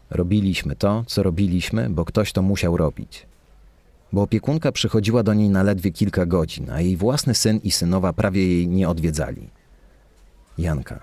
Robiliśmy 0.10 0.76
to, 0.76 1.04
co 1.08 1.24
robiliśmy, 1.24 1.89
bo 1.89 2.06
ktoś 2.06 2.32
to 2.32 2.41
musiał 2.41 2.78
robić. 2.78 3.26
Bo 4.13 4.21
opiekunka 4.21 4.71
przychodziła 4.71 5.24
do 5.24 5.34
niej 5.34 5.50
na 5.50 5.63
ledwie 5.63 5.91
kilka 5.91 6.26
godzin, 6.26 6.69
a 6.69 6.82
jej 6.82 6.97
własny 6.97 7.36
syn 7.36 7.60
i 7.63 7.71
synowa 7.71 8.13
prawie 8.13 8.47
jej 8.47 8.67
nie 8.67 8.89
odwiedzali. 8.89 9.50
Janka. 10.58 11.00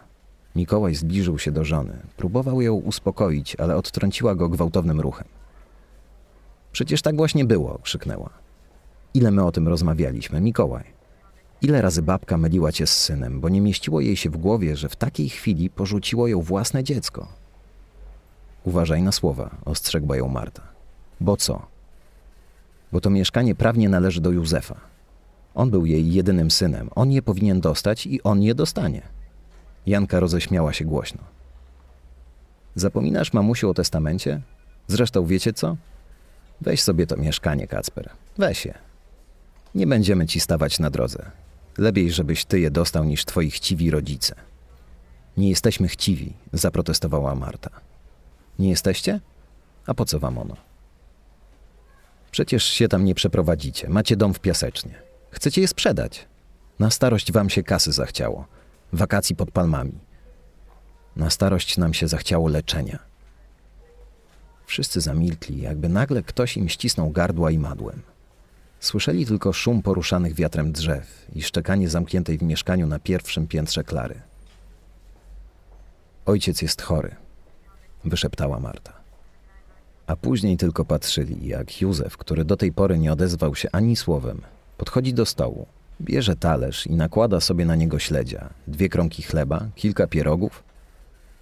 Mikołaj 0.56 0.94
zbliżył 0.94 1.38
się 1.38 1.52
do 1.52 1.64
żony. 1.64 1.96
Próbował 2.16 2.60
ją 2.60 2.74
uspokoić, 2.74 3.56
ale 3.56 3.76
odtrąciła 3.76 4.34
go 4.34 4.48
gwałtownym 4.48 5.00
ruchem. 5.00 5.28
Przecież 6.72 7.02
tak 7.02 7.16
właśnie 7.16 7.44
było, 7.44 7.78
krzyknęła. 7.82 8.30
Ile 9.18 9.30
my 9.30 9.44
o 9.44 9.52
tym 9.52 9.68
rozmawialiśmy, 9.68 10.40
Mikołaj? 10.40 10.84
Ile 11.62 11.82
razy 11.82 12.02
babka 12.02 12.38
myliła 12.38 12.72
cię 12.72 12.86
z 12.86 12.98
synem, 12.98 13.40
bo 13.40 13.48
nie 13.48 13.60
mieściło 13.60 14.00
jej 14.00 14.16
się 14.16 14.30
w 14.30 14.36
głowie, 14.36 14.76
że 14.76 14.88
w 14.88 14.96
takiej 14.96 15.28
chwili 15.28 15.70
porzuciło 15.70 16.28
ją 16.28 16.40
własne 16.40 16.84
dziecko? 16.84 17.28
Uważaj 18.64 19.02
na 19.02 19.12
słowa, 19.12 19.50
ostrzegła 19.64 20.16
ją 20.16 20.28
Marta. 20.28 20.62
Bo 21.20 21.36
co? 21.36 21.66
Bo 22.92 23.00
to 23.00 23.10
mieszkanie 23.10 23.54
prawnie 23.54 23.88
należy 23.88 24.20
do 24.20 24.30
Józefa. 24.30 24.80
On 25.54 25.70
był 25.70 25.86
jej 25.86 26.12
jedynym 26.12 26.50
synem, 26.50 26.90
on 26.94 27.12
je 27.12 27.22
powinien 27.22 27.60
dostać 27.60 28.06
i 28.06 28.22
on 28.22 28.42
je 28.42 28.54
dostanie. 28.54 29.02
Janka 29.86 30.20
roześmiała 30.20 30.72
się 30.72 30.84
głośno. 30.84 31.20
Zapominasz, 32.74 33.32
mamusiu, 33.32 33.70
o 33.70 33.74
testamencie? 33.74 34.40
Zresztą 34.86 35.26
wiecie 35.26 35.52
co? 35.52 35.76
Weź 36.60 36.82
sobie 36.82 37.06
to 37.06 37.16
mieszkanie, 37.16 37.66
Kacper. 37.66 38.10
Weź 38.38 38.66
je. 38.66 38.87
Nie 39.78 39.86
będziemy 39.86 40.26
ci 40.26 40.40
stawać 40.40 40.78
na 40.78 40.90
drodze. 40.90 41.30
Lepiej, 41.78 42.12
żebyś 42.12 42.44
ty 42.44 42.60
je 42.60 42.70
dostał 42.70 43.04
niż 43.04 43.24
twoi 43.24 43.50
chciwi 43.50 43.90
rodzice. 43.90 44.34
Nie 45.36 45.48
jesteśmy 45.48 45.88
chciwi, 45.88 46.32
zaprotestowała 46.52 47.34
Marta. 47.34 47.70
Nie 48.58 48.68
jesteście? 48.68 49.20
A 49.86 49.94
po 49.94 50.04
co 50.04 50.18
wam 50.18 50.38
ono? 50.38 50.56
Przecież 52.30 52.64
się 52.64 52.88
tam 52.88 53.04
nie 53.04 53.14
przeprowadzicie. 53.14 53.88
Macie 53.88 54.16
dom 54.16 54.34
w 54.34 54.40
piasecznie. 54.40 54.94
Chcecie 55.30 55.60
je 55.60 55.68
sprzedać. 55.68 56.26
Na 56.78 56.90
starość 56.90 57.32
wam 57.32 57.50
się 57.50 57.62
kasy 57.62 57.92
zachciało. 57.92 58.46
Wakacji 58.92 59.36
pod 59.36 59.50
palmami. 59.50 59.98
Na 61.16 61.30
starość 61.30 61.76
nam 61.76 61.94
się 61.94 62.08
zachciało 62.08 62.48
leczenia. 62.48 62.98
Wszyscy 64.66 65.00
zamilkli, 65.00 65.60
jakby 65.60 65.88
nagle 65.88 66.22
ktoś 66.22 66.56
im 66.56 66.68
ścisnął 66.68 67.10
gardła 67.10 67.50
i 67.50 67.58
madłem. 67.58 68.02
Słyszeli 68.80 69.26
tylko 69.26 69.52
szum 69.52 69.82
poruszanych 69.82 70.34
wiatrem 70.34 70.72
drzew 70.72 71.26
i 71.34 71.42
szczekanie 71.42 71.88
zamkniętej 71.88 72.38
w 72.38 72.42
mieszkaniu 72.42 72.86
na 72.86 72.98
pierwszym 72.98 73.46
piętrze 73.46 73.84
Klary. 73.84 74.20
Ojciec 76.26 76.62
jest 76.62 76.82
chory, 76.82 77.14
wyszeptała 78.04 78.60
Marta. 78.60 78.92
A 80.06 80.16
później 80.16 80.56
tylko 80.56 80.84
patrzyli, 80.84 81.48
jak 81.48 81.80
Józef, 81.80 82.16
który 82.16 82.44
do 82.44 82.56
tej 82.56 82.72
pory 82.72 82.98
nie 82.98 83.12
odezwał 83.12 83.54
się 83.54 83.68
ani 83.72 83.96
słowem, 83.96 84.40
podchodzi 84.76 85.14
do 85.14 85.26
stołu, 85.26 85.66
bierze 86.00 86.36
talerz 86.36 86.86
i 86.86 86.92
nakłada 86.92 87.40
sobie 87.40 87.66
na 87.66 87.74
niego 87.74 87.98
śledzia, 87.98 88.50
dwie 88.66 88.88
kromki 88.88 89.22
chleba, 89.22 89.68
kilka 89.74 90.06
pierogów, 90.06 90.64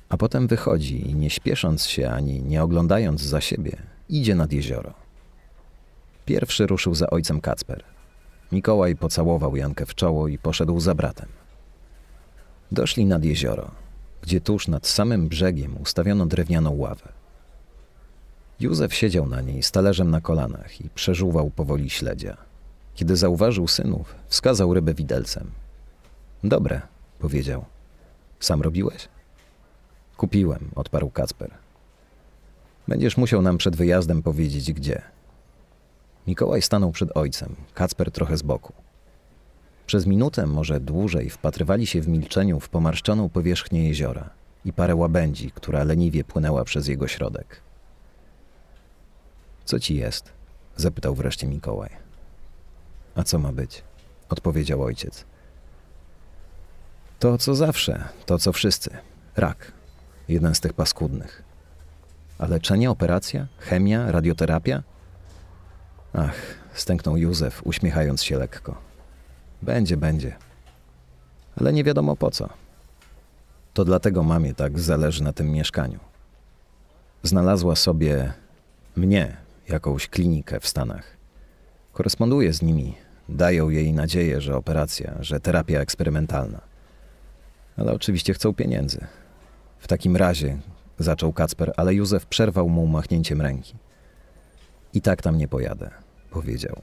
a 0.09 0.17
potem 0.17 0.47
wychodzi 0.47 1.11
i 1.11 1.15
nie 1.15 1.31
śpiesząc 1.31 1.87
się 1.87 2.11
ani 2.11 2.43
nie 2.43 2.63
oglądając 2.63 3.21
za 3.21 3.41
siebie, 3.41 3.77
idzie 4.09 4.35
nad 4.35 4.53
jezioro. 4.53 5.06
Pierwszy 6.27 6.67
ruszył 6.67 6.95
za 6.95 7.11
ojcem 7.11 7.41
Kacper. 7.41 7.85
Mikołaj 8.53 8.97
pocałował 8.97 9.57
Jankę 9.57 9.87
w 9.87 9.95
czoło 9.95 10.29
i 10.29 10.39
poszedł 10.39 10.81
za 10.81 10.95
bratem. 10.95 11.29
Doszli 12.73 13.07
nad 13.07 13.25
jezioro, 13.25 13.71
gdzie 14.23 14.41
tuż 14.41 14.69
nad 14.69 14.87
samym 14.87 15.29
brzegiem 15.29 15.77
ustawiono 15.81 16.27
drewnianą 16.27 16.77
ławę. 16.77 17.09
Józef 18.61 18.95
siedział 18.95 19.27
na 19.27 19.41
niej 19.41 19.63
z 19.63 19.71
talerzem 19.71 20.11
na 20.11 20.21
kolanach 20.21 20.81
i 20.81 20.91
przeżuwał 20.91 21.51
powoli 21.51 21.91
śledzia. 21.91 22.37
Kiedy 22.95 23.17
zauważył 23.17 23.69
synów, 23.69 24.15
wskazał 24.27 24.75
rybę 24.75 24.95
widelcem. 24.95 25.51
Dobre, 26.45 26.81
powiedział. 27.19 27.65
Sam 28.41 28.63
robiłeś? 28.63 29.09
Kupiłem, 30.17 30.71
odparł 30.75 31.11
Kacper. 31.11 31.51
Będziesz 32.89 33.17
musiał 33.17 33.43
nam 33.43 33.59
przed 33.59 33.77
wyjazdem 33.77 34.23
powiedzieć 34.23 34.73
gdzie. 34.73 35.16
Mikołaj 36.27 36.63
stanął 36.63 36.93
przed 36.93 37.17
ojcem, 37.17 37.57
Kacper 37.75 38.11
trochę 38.11 38.37
z 38.37 38.43
boku. 38.43 38.73
Przez 39.87 40.07
minutę, 40.07 40.47
może 40.47 40.81
dłużej, 40.81 41.31
wpatrywali 41.31 41.87
się 41.87 42.01
w 42.01 42.09
milczeniu 42.09 42.61
w 42.61 42.69
pomarszczoną 42.69 43.29
powierzchnię 43.29 43.89
jeziora 43.89 44.31
i 44.65 44.73
parę 44.73 44.97
łabędzi, 44.97 45.51
która 45.51 45.85
leniwie 45.85 46.25
płynęła 46.25 46.65
przez 46.65 46.89
jego 46.89 47.09
środek. 47.09 47.61
Co 49.65 49.81
ci 49.81 49.97
jest? 49.97 50.33
zapytał 50.77 51.15
wreszcie 51.15 51.47
Mikołaj. 51.47 51.91
A 53.15 53.23
co 53.23 53.39
ma 53.39 53.53
być? 53.53 53.83
odpowiedział 54.29 54.83
ojciec. 54.83 55.25
To 57.19 57.39
co 57.39 57.55
zawsze, 57.55 58.09
to 58.27 58.39
co 58.39 58.53
wszyscy. 58.53 58.91
Rak. 59.37 59.73
Jeden 60.29 60.55
z 60.55 60.61
tych 60.61 60.73
paskudnych. 60.73 61.43
A 62.39 62.47
leczenie, 62.47 62.91
operacja, 62.91 63.47
chemia, 63.59 64.13
radioterapia? 64.13 64.83
Ach, 66.13 66.35
stęknął 66.73 67.17
Józef, 67.17 67.63
uśmiechając 67.65 68.23
się 68.23 68.39
lekko. 68.39 68.77
Będzie, 69.63 69.97
będzie. 69.97 70.37
Ale 71.61 71.73
nie 71.73 71.85
wiadomo 71.85 72.17
po 72.17 72.31
co. 72.31 72.49
To 73.75 73.85
dlatego 73.85 74.23
mamie 74.23 74.55
tak 74.55 74.81
zależy 74.81 75.23
na 75.23 75.33
tym 75.33 75.51
mieszkaniu. 75.51 75.99
Znalazła 77.23 77.77
sobie 77.77 78.33
mnie, 78.97 79.37
jakąś 79.69 80.09
klinikę 80.09 80.61
w 80.61 80.69
Stanach. 80.69 81.17
Koresponduję 81.93 82.53
z 82.53 82.63
nimi. 82.63 82.95
Dają 83.29 83.69
jej 83.69 83.93
nadzieję, 83.93 84.41
że 84.41 84.57
operacja, 84.57 85.15
że 85.21 85.41
terapia 85.41 85.81
eksperymentalna. 85.81 86.61
Ale 87.77 87.93
oczywiście 87.93 88.35
chcą 88.35 88.55
pieniędzy. 88.55 89.07
W 89.79 89.89
takim 89.89 90.17
razie, 90.17 90.59
zaczął 90.99 91.33
Kacper, 91.33 91.73
ale 91.77 91.95
Józef 91.95 92.27
przerwał 92.27 92.69
mu 92.69 92.87
machnięciem 92.87 93.41
ręki. 93.41 93.75
I 94.95 95.01
tak 95.01 95.23
tam 95.23 95.39
nie 95.39 95.49
pojadę, 95.49 95.91
powiedział. 96.31 96.83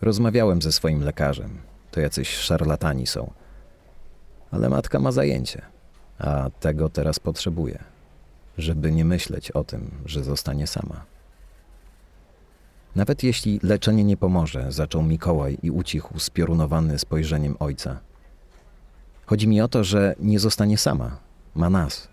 Rozmawiałem 0.00 0.62
ze 0.62 0.72
swoim 0.72 1.02
lekarzem. 1.02 1.58
To 1.90 2.00
jacyś 2.00 2.28
szarlatani 2.28 3.06
są. 3.06 3.32
Ale 4.50 4.68
matka 4.68 4.98
ma 4.98 5.12
zajęcie, 5.12 5.62
a 6.18 6.50
tego 6.60 6.88
teraz 6.88 7.18
potrzebuje, 7.18 7.84
żeby 8.58 8.92
nie 8.92 9.04
myśleć 9.04 9.50
o 9.50 9.64
tym, 9.64 9.90
że 10.06 10.24
zostanie 10.24 10.66
sama. 10.66 11.04
Nawet 12.96 13.22
jeśli 13.22 13.60
leczenie 13.62 14.04
nie 14.04 14.16
pomoże, 14.16 14.72
zaczął 14.72 15.02
Mikołaj 15.02 15.58
i 15.62 15.70
ucichł 15.70 16.18
spiorunowany 16.18 16.98
spojrzeniem 16.98 17.56
ojca. 17.58 18.00
Chodzi 19.26 19.48
mi 19.48 19.60
o 19.60 19.68
to, 19.68 19.84
że 19.84 20.14
nie 20.18 20.38
zostanie 20.38 20.78
sama, 20.78 21.16
ma 21.54 21.70
nas. 21.70 22.08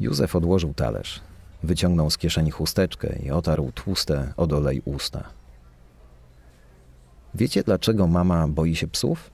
Józef 0.00 0.36
odłożył 0.36 0.74
talerz, 0.74 1.20
wyciągnął 1.62 2.10
z 2.10 2.18
kieszeni 2.18 2.50
chusteczkę 2.50 3.18
i 3.18 3.30
otarł 3.30 3.72
tłuste 3.72 4.32
od 4.36 4.52
olej 4.52 4.82
usta. 4.84 5.24
Wiecie, 7.34 7.62
dlaczego 7.62 8.06
mama 8.06 8.48
boi 8.48 8.76
się 8.76 8.88
psów? 8.88 9.30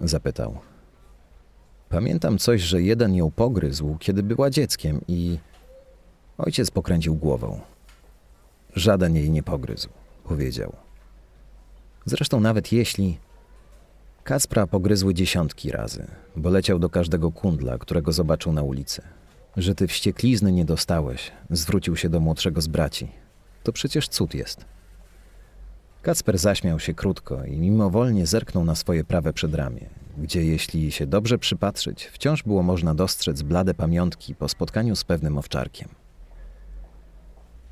Zapytał. 0.00 0.58
Pamiętam 1.88 2.38
coś, 2.38 2.60
że 2.60 2.82
jeden 2.82 3.14
ją 3.14 3.30
pogryzł, 3.30 3.96
kiedy 3.98 4.22
była 4.22 4.50
dzieckiem 4.50 5.00
i... 5.08 5.38
Ojciec 6.38 6.70
pokręcił 6.70 7.14
głową. 7.14 7.60
Żaden 8.74 9.16
jej 9.16 9.30
nie 9.30 9.42
pogryzł, 9.42 9.88
powiedział. 10.24 10.72
Zresztą 12.04 12.40
nawet 12.40 12.72
jeśli... 12.72 13.18
Kaspra 14.24 14.66
pogryzły 14.66 15.14
dziesiątki 15.14 15.70
razy, 15.70 16.06
bo 16.36 16.50
leciał 16.50 16.78
do 16.78 16.90
każdego 16.90 17.30
kundla, 17.30 17.78
którego 17.78 18.12
zobaczył 18.12 18.52
na 18.52 18.62
ulicy. 18.62 19.02
Że 19.56 19.74
ty 19.74 19.86
wścieklizny 19.86 20.52
nie 20.52 20.64
dostałeś, 20.64 21.30
zwrócił 21.50 21.96
się 21.96 22.08
do 22.08 22.20
młodszego 22.20 22.60
z 22.60 22.66
braci. 22.66 23.08
To 23.62 23.72
przecież 23.72 24.08
cud 24.08 24.34
jest. 24.34 24.64
Kacper 26.02 26.38
zaśmiał 26.38 26.80
się 26.80 26.94
krótko 26.94 27.44
i 27.44 27.58
mimowolnie 27.58 28.26
zerknął 28.26 28.64
na 28.64 28.74
swoje 28.74 29.04
prawe 29.04 29.32
przedramię, 29.32 29.88
gdzie, 30.18 30.44
jeśli 30.44 30.92
się 30.92 31.06
dobrze 31.06 31.38
przypatrzyć, 31.38 32.06
wciąż 32.06 32.42
było 32.42 32.62
można 32.62 32.94
dostrzec 32.94 33.42
blade 33.42 33.74
pamiątki 33.74 34.34
po 34.34 34.48
spotkaniu 34.48 34.96
z 34.96 35.04
pewnym 35.04 35.38
owczarkiem. 35.38 35.88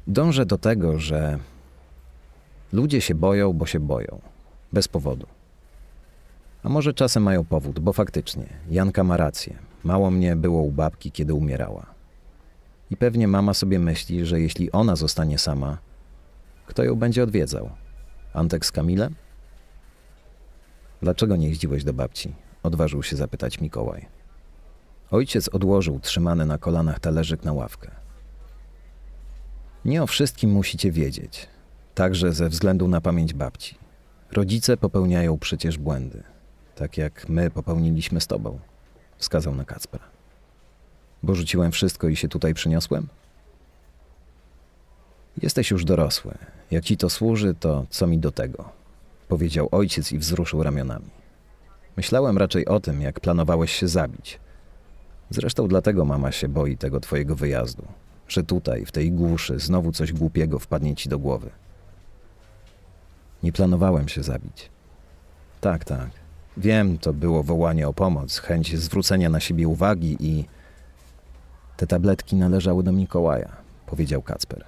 Dążę 0.06 0.46
do 0.46 0.58
tego, 0.58 0.98
że 0.98 1.38
ludzie 2.72 3.00
się 3.00 3.14
boją, 3.14 3.52
bo 3.52 3.66
się 3.66 3.80
boją, 3.80 4.20
bez 4.72 4.88
powodu. 4.88 5.26
A 6.66 6.68
może 6.68 6.94
czasem 6.94 7.22
mają 7.22 7.44
powód, 7.44 7.78
bo 7.78 7.92
faktycznie, 7.92 8.46
Janka 8.70 9.04
ma 9.04 9.16
rację. 9.16 9.58
Mało 9.84 10.10
mnie 10.10 10.36
było 10.36 10.62
u 10.62 10.72
babki, 10.72 11.12
kiedy 11.12 11.34
umierała. 11.34 11.86
I 12.90 12.96
pewnie 12.96 13.28
mama 13.28 13.54
sobie 13.54 13.78
myśli, 13.78 14.26
że 14.26 14.40
jeśli 14.40 14.72
ona 14.72 14.96
zostanie 14.96 15.38
sama, 15.38 15.78
kto 16.66 16.84
ją 16.84 16.94
będzie 16.94 17.22
odwiedzał? 17.22 17.70
Antek 18.34 18.66
z 18.66 18.72
Kamilem? 18.72 19.14
Dlaczego 21.02 21.36
nie 21.36 21.48
jeździłeś 21.48 21.84
do 21.84 21.92
babci? 21.92 22.34
Odważył 22.62 23.02
się 23.02 23.16
zapytać 23.16 23.60
Mikołaj. 23.60 24.06
Ojciec 25.10 25.48
odłożył 25.48 26.00
trzymany 26.00 26.46
na 26.46 26.58
kolanach 26.58 27.00
talerzyk 27.00 27.44
na 27.44 27.52
ławkę. 27.52 27.90
Nie 29.84 30.02
o 30.02 30.06
wszystkim 30.06 30.50
musicie 30.50 30.92
wiedzieć, 30.92 31.48
także 31.94 32.32
ze 32.32 32.48
względu 32.48 32.88
na 32.88 33.00
pamięć 33.00 33.34
babci. 33.34 33.78
Rodzice 34.32 34.76
popełniają 34.76 35.38
przecież 35.38 35.78
błędy, 35.78 36.22
tak 36.76 36.98
jak 36.98 37.28
my 37.28 37.50
popełniliśmy 37.50 38.20
z 38.20 38.26
tobą, 38.26 38.58
wskazał 39.18 39.54
na 39.54 39.64
Kacpra. 39.64 40.04
Bo 41.22 41.34
rzuciłem 41.34 41.72
wszystko 41.72 42.08
i 42.08 42.16
się 42.16 42.28
tutaj 42.28 42.54
przyniosłem? 42.54 43.06
Jesteś 45.42 45.70
już 45.70 45.84
dorosły. 45.84 46.34
Jak 46.70 46.84
ci 46.84 46.96
to 46.96 47.10
służy, 47.10 47.54
to 47.54 47.86
co 47.90 48.06
mi 48.06 48.18
do 48.18 48.32
tego? 48.32 48.64
Powiedział 49.28 49.68
ojciec 49.72 50.12
i 50.12 50.18
wzruszył 50.18 50.62
ramionami. 50.62 51.10
Myślałem 51.96 52.38
raczej 52.38 52.66
o 52.66 52.80
tym, 52.80 53.00
jak 53.00 53.20
planowałeś 53.20 53.72
się 53.72 53.88
zabić. 53.88 54.40
Zresztą 55.30 55.68
dlatego 55.68 56.04
mama 56.04 56.32
się 56.32 56.48
boi 56.48 56.76
tego 56.76 57.00
twojego 57.00 57.36
wyjazdu, 57.36 57.84
że 58.28 58.44
tutaj, 58.44 58.84
w 58.84 58.92
tej 58.92 59.12
głuszy, 59.12 59.58
znowu 59.58 59.92
coś 59.92 60.12
głupiego 60.12 60.58
wpadnie 60.58 60.96
ci 60.96 61.08
do 61.08 61.18
głowy. 61.18 61.50
Nie 63.42 63.52
planowałem 63.52 64.08
się 64.08 64.22
zabić. 64.22 64.70
Tak, 65.60 65.84
tak. 65.84 66.25
Wiem, 66.56 66.98
to 66.98 67.12
było 67.12 67.42
wołanie 67.42 67.88
o 67.88 67.92
pomoc, 67.92 68.38
chęć 68.38 68.78
zwrócenia 68.78 69.28
na 69.28 69.40
siebie 69.40 69.68
uwagi 69.68 70.16
i. 70.20 70.44
Te 71.76 71.86
tabletki 71.86 72.36
należały 72.36 72.82
do 72.82 72.92
Mikołaja, 72.92 73.56
powiedział 73.86 74.22
Kacper. 74.22 74.64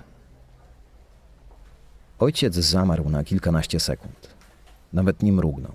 Ojciec 2.18 2.54
zamarł 2.54 3.10
na 3.10 3.24
kilkanaście 3.24 3.80
sekund. 3.80 4.28
Nawet 4.92 5.22
nie 5.22 5.32
mrugnął. 5.32 5.72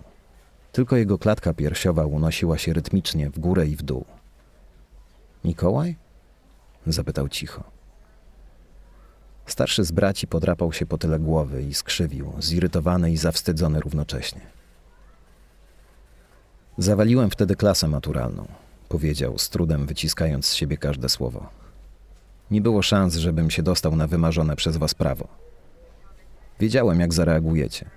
Tylko 0.71 0.95
jego 0.95 1.17
klatka 1.17 1.53
piersiowa 1.53 2.05
unosiła 2.05 2.57
się 2.57 2.73
rytmicznie 2.73 3.29
w 3.29 3.39
górę 3.39 3.67
i 3.67 3.75
w 3.75 3.83
dół. 3.83 4.05
Mikołaj? 5.43 5.95
zapytał 6.87 7.29
cicho. 7.29 7.63
Starszy 9.45 9.83
z 9.83 9.91
braci 9.91 10.27
podrapał 10.27 10.73
się 10.73 10.85
po 10.85 10.97
tyle 10.97 11.19
głowy 11.19 11.63
i 11.63 11.73
skrzywił, 11.73 12.33
zirytowany 12.39 13.11
i 13.11 13.17
zawstydzony 13.17 13.79
równocześnie. 13.79 14.41
Zawaliłem 16.77 17.29
wtedy 17.29 17.55
klasę 17.55 17.87
maturalną, 17.87 18.47
powiedział, 18.89 19.37
z 19.37 19.49
trudem 19.49 19.85
wyciskając 19.85 20.45
z 20.45 20.53
siebie 20.53 20.77
każde 20.77 21.09
słowo. 21.09 21.49
Nie 22.51 22.61
było 22.61 22.81
szans, 22.81 23.15
żebym 23.15 23.49
się 23.49 23.63
dostał 23.63 23.95
na 23.95 24.07
wymarzone 24.07 24.55
przez 24.55 24.77
was 24.77 24.93
prawo. 24.93 25.27
Wiedziałem, 26.59 26.99
jak 26.99 27.13
zareagujecie. 27.13 27.89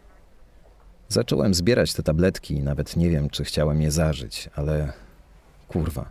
Zacząłem 1.09 1.55
zbierać 1.55 1.93
te 1.93 2.03
tabletki 2.03 2.55
i 2.55 2.63
nawet 2.63 2.97
nie 2.97 3.11
wiem, 3.11 3.31
czy 3.31 3.45
chciałem 3.45 3.83
je 3.83 3.91
zażyć, 3.91 4.51
ale 4.55 4.93
kurwa. 5.69 6.11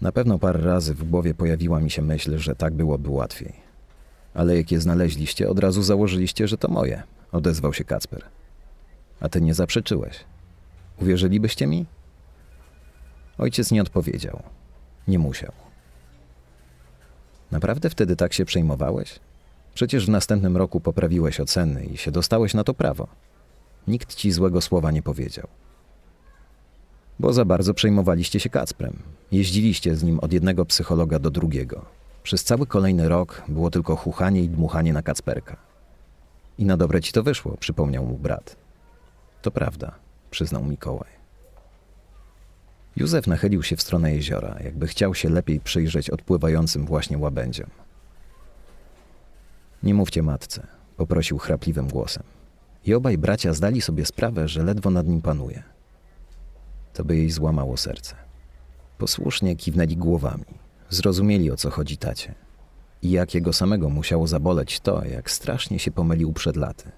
Na 0.00 0.12
pewno 0.12 0.38
parę 0.38 0.60
razy 0.60 0.94
w 0.94 1.04
głowie 1.04 1.34
pojawiła 1.34 1.80
mi 1.80 1.90
się 1.90 2.02
myśl, 2.02 2.38
że 2.38 2.54
tak 2.54 2.74
byłoby 2.74 3.10
łatwiej. 3.10 3.52
Ale 4.34 4.56
jak 4.56 4.72
je 4.72 4.80
znaleźliście, 4.80 5.48
od 5.48 5.58
razu 5.58 5.82
założyliście, 5.82 6.48
że 6.48 6.58
to 6.58 6.68
moje, 6.68 7.02
odezwał 7.32 7.74
się 7.74 7.84
Kacper. 7.84 8.24
A 9.20 9.28
ty 9.28 9.40
nie 9.40 9.54
zaprzeczyłeś. 9.54 10.24
Uwierzylibyście 11.00 11.66
mi? 11.66 11.86
Ojciec 13.38 13.70
nie 13.70 13.82
odpowiedział. 13.82 14.42
Nie 15.08 15.18
musiał. 15.18 15.52
Naprawdę 17.50 17.90
wtedy 17.90 18.16
tak 18.16 18.32
się 18.32 18.44
przejmowałeś? 18.44 19.20
Przecież 19.74 20.06
w 20.06 20.08
następnym 20.08 20.56
roku 20.56 20.80
poprawiłeś 20.80 21.40
oceny 21.40 21.84
i 21.84 21.96
się 21.96 22.10
dostałeś 22.10 22.54
na 22.54 22.64
to 22.64 22.74
prawo. 22.74 23.08
Nikt 23.88 24.14
ci 24.14 24.32
złego 24.32 24.60
słowa 24.60 24.90
nie 24.90 25.02
powiedział. 25.02 25.48
Bo 27.18 27.32
za 27.32 27.44
bardzo 27.44 27.74
przejmowaliście 27.74 28.40
się 28.40 28.50
Kacprem. 28.50 29.02
Jeździliście 29.32 29.96
z 29.96 30.02
nim 30.02 30.18
od 30.20 30.32
jednego 30.32 30.64
psychologa 30.64 31.18
do 31.18 31.30
drugiego. 31.30 31.84
Przez 32.22 32.44
cały 32.44 32.66
kolejny 32.66 33.08
rok 33.08 33.42
było 33.48 33.70
tylko 33.70 33.96
chuchanie 33.96 34.42
i 34.42 34.48
dmuchanie 34.48 34.92
na 34.92 35.02
Kacperka. 35.02 35.56
I 36.58 36.64
na 36.64 36.76
dobre 36.76 37.00
ci 37.00 37.12
to 37.12 37.22
wyszło, 37.22 37.56
przypomniał 37.56 38.06
mu 38.06 38.18
brat. 38.18 38.56
To 39.42 39.50
prawda, 39.50 39.94
przyznał 40.30 40.64
Mikołaj. 40.64 41.18
Józef 42.96 43.26
nachylił 43.26 43.62
się 43.62 43.76
w 43.76 43.82
stronę 43.82 44.14
jeziora, 44.14 44.56
jakby 44.64 44.86
chciał 44.86 45.14
się 45.14 45.28
lepiej 45.28 45.60
przyjrzeć 45.60 46.10
odpływającym 46.10 46.86
właśnie 46.86 47.18
łabędziom. 47.18 47.70
Nie 49.82 49.94
mówcie 49.94 50.22
matce, 50.22 50.66
poprosił 50.96 51.38
chrapliwym 51.38 51.88
głosem. 51.88 52.22
I 52.84 52.94
obaj 52.94 53.18
bracia 53.18 53.52
zdali 53.52 53.80
sobie 53.80 54.06
sprawę, 54.06 54.48
że 54.48 54.62
ledwo 54.62 54.90
nad 54.90 55.06
nim 55.06 55.22
panuje. 55.22 55.62
To 56.92 57.04
by 57.04 57.16
jej 57.16 57.30
złamało 57.30 57.76
serce. 57.76 58.14
Posłusznie 58.98 59.56
kiwnęli 59.56 59.96
głowami. 59.96 60.44
Zrozumieli 60.90 61.50
o 61.50 61.56
co 61.56 61.70
chodzi 61.70 61.96
tacie. 61.96 62.34
I 63.02 63.10
jak 63.10 63.34
jego 63.34 63.52
samego 63.52 63.88
musiało 63.88 64.26
zaboleć 64.26 64.80
to, 64.80 65.04
jak 65.04 65.30
strasznie 65.30 65.78
się 65.78 65.90
pomylił 65.90 66.32
przed 66.32 66.56
laty. 66.56 66.90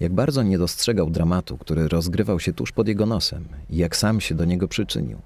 Jak 0.00 0.12
bardzo 0.12 0.42
nie 0.42 0.58
dostrzegał 0.58 1.10
dramatu, 1.10 1.58
który 1.58 1.88
rozgrywał 1.88 2.40
się 2.40 2.52
tuż 2.52 2.72
pod 2.72 2.88
jego 2.88 3.06
nosem 3.06 3.48
i 3.70 3.76
jak 3.76 3.96
sam 3.96 4.20
się 4.20 4.34
do 4.34 4.44
niego 4.44 4.68
przyczynił. 4.68 5.18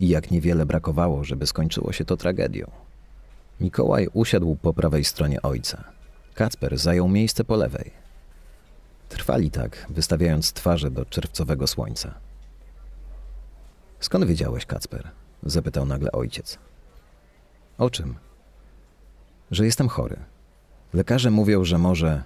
I 0.00 0.08
jak 0.08 0.30
niewiele 0.30 0.66
brakowało, 0.66 1.24
żeby 1.24 1.46
skończyło 1.46 1.92
się 1.92 2.04
to 2.04 2.16
tragedią. 2.16 2.70
Mikołaj 3.60 4.08
usiadł 4.12 4.56
po 4.56 4.74
prawej 4.74 5.04
stronie 5.04 5.42
ojca. 5.42 5.84
Kacper 6.34 6.78
zajął 6.78 7.08
miejsce 7.08 7.44
po 7.44 7.56
lewej. 7.56 7.90
Trwali 9.08 9.50
tak, 9.50 9.86
wystawiając 9.90 10.52
twarze 10.52 10.90
do 10.90 11.04
czerwcowego 11.04 11.66
słońca. 11.66 12.14
Skąd 14.00 14.24
wiedziałeś, 14.24 14.66
Kacper? 14.66 15.10
zapytał 15.42 15.86
nagle 15.86 16.12
ojciec. 16.12 16.58
O 17.78 17.90
czym? 17.90 18.14
Że 19.50 19.64
jestem 19.64 19.88
chory. 19.88 20.16
Lekarze 20.94 21.30
mówią, 21.30 21.64
że 21.64 21.78
może. 21.78 22.22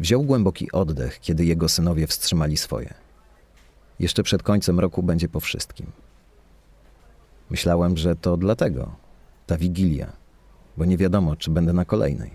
Wziął 0.00 0.22
głęboki 0.22 0.72
oddech, 0.72 1.20
kiedy 1.20 1.44
jego 1.44 1.68
synowie 1.68 2.06
wstrzymali 2.06 2.56
swoje. 2.56 2.94
Jeszcze 3.98 4.22
przed 4.22 4.42
końcem 4.42 4.80
roku 4.80 5.02
będzie 5.02 5.28
po 5.28 5.40
wszystkim. 5.40 5.86
Myślałem, 7.50 7.96
że 7.96 8.16
to 8.16 8.36
dlatego, 8.36 8.96
ta 9.46 9.56
wigilia, 9.56 10.12
bo 10.76 10.84
nie 10.84 10.96
wiadomo, 10.96 11.36
czy 11.36 11.50
będę 11.50 11.72
na 11.72 11.84
kolejnej. 11.84 12.30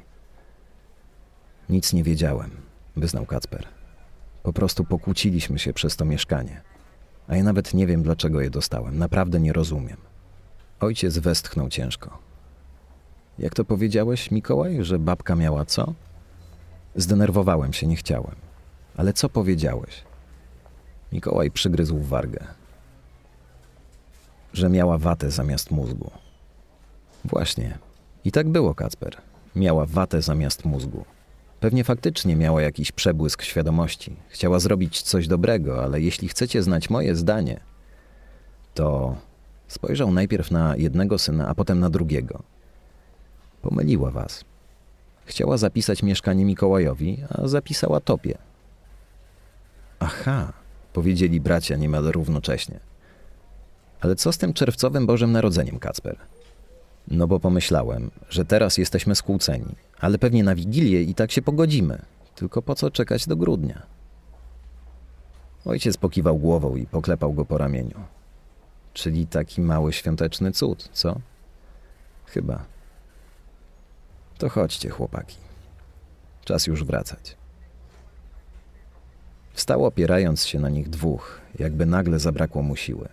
Nic 1.69 1.93
nie 1.93 2.03
wiedziałem, 2.03 2.51
wyznał 2.95 3.25
Kacper. 3.25 3.67
Po 4.43 4.53
prostu 4.53 4.83
pokłóciliśmy 4.83 5.59
się 5.59 5.73
przez 5.73 5.95
to 5.95 6.05
mieszkanie. 6.05 6.61
A 7.27 7.35
ja 7.35 7.43
nawet 7.43 7.73
nie 7.73 7.87
wiem, 7.87 8.03
dlaczego 8.03 8.41
je 8.41 8.49
dostałem. 8.49 8.97
Naprawdę 8.97 9.39
nie 9.39 9.53
rozumiem. 9.53 9.97
Ojciec 10.79 11.17
westchnął 11.17 11.69
ciężko. 11.69 12.17
Jak 13.39 13.53
to 13.53 13.65
powiedziałeś, 13.65 14.31
Mikołaj, 14.31 14.83
że 14.83 14.99
babka 14.99 15.35
miała 15.35 15.65
co? 15.65 15.93
Zdenerwowałem 16.95 17.73
się, 17.73 17.87
nie 17.87 17.95
chciałem. 17.95 18.35
Ale 18.97 19.13
co 19.13 19.29
powiedziałeś? 19.29 20.03
Mikołaj 21.11 21.51
przygryzł 21.51 21.99
wargę. 21.99 22.39
Że 24.53 24.69
miała 24.69 24.97
watę 24.97 25.31
zamiast 25.31 25.71
mózgu. 25.71 26.11
Właśnie. 27.25 27.77
I 28.25 28.31
tak 28.31 28.49
było, 28.49 28.75
Kacper. 28.75 29.17
Miała 29.55 29.85
watę 29.85 30.21
zamiast 30.21 30.65
mózgu. 30.65 31.05
Pewnie 31.59 31.83
faktycznie 31.83 32.35
miała 32.35 32.61
jakiś 32.61 32.91
przebłysk 32.91 33.41
świadomości. 33.41 34.15
Chciała 34.29 34.59
zrobić 34.59 35.01
coś 35.01 35.27
dobrego, 35.27 35.83
ale 35.83 36.01
jeśli 36.01 36.27
chcecie 36.27 36.63
znać 36.63 36.89
moje 36.89 37.15
zdanie, 37.15 37.59
to 38.73 39.15
spojrzał 39.67 40.11
najpierw 40.11 40.51
na 40.51 40.75
jednego 40.75 41.19
syna, 41.19 41.47
a 41.47 41.55
potem 41.55 41.79
na 41.79 41.89
drugiego. 41.89 42.43
Pomyliła 43.61 44.11
was. 44.11 44.45
Chciała 45.25 45.57
zapisać 45.57 46.03
mieszkanie 46.03 46.45
Mikołajowi, 46.45 47.23
a 47.29 47.47
zapisała 47.47 47.99
topie. 47.99 48.37
Aha, 49.99 50.53
powiedzieli 50.93 51.41
bracia 51.41 51.75
niemal 51.75 52.03
równocześnie. 52.03 52.79
Ale 54.01 54.15
co 54.15 54.33
z 54.33 54.37
tym 54.37 54.53
czerwcowym 54.53 55.07
Bożym 55.07 55.31
Narodzeniem, 55.31 55.79
Kacper? 55.79 56.17
No 57.07 57.27
bo 57.27 57.39
pomyślałem, 57.39 58.11
że 58.29 58.45
teraz 58.45 58.77
jesteśmy 58.77 59.15
skłóceni, 59.15 59.75
ale 59.99 60.17
pewnie 60.17 60.43
na 60.43 60.55
Wigilię 60.55 61.01
i 61.01 61.15
tak 61.15 61.31
się 61.31 61.41
pogodzimy. 61.41 62.01
Tylko 62.35 62.61
po 62.61 62.75
co 62.75 62.91
czekać 62.91 63.27
do 63.27 63.35
grudnia? 63.35 63.81
Ojciec 65.65 65.97
pokiwał 65.97 66.37
głową 66.37 66.75
i 66.75 66.85
poklepał 66.85 67.33
go 67.33 67.45
po 67.45 67.57
ramieniu. 67.57 67.99
Czyli 68.93 69.27
taki 69.27 69.61
mały 69.61 69.93
świąteczny 69.93 70.51
cud, 70.51 70.89
co? 70.93 71.19
Chyba. 72.25 72.72
To 74.37 74.49
chodźcie, 74.49 74.89
chłopaki. 74.89 75.37
Czas 76.45 76.67
już 76.67 76.83
wracać. 76.83 77.37
Wstał 79.53 79.85
opierając 79.85 80.45
się 80.45 80.59
na 80.59 80.69
nich 80.69 80.89
dwóch, 80.89 81.41
jakby 81.59 81.85
nagle 81.85 82.19
zabrakło 82.19 82.61
mu 82.61 82.75
siły. 82.75 83.09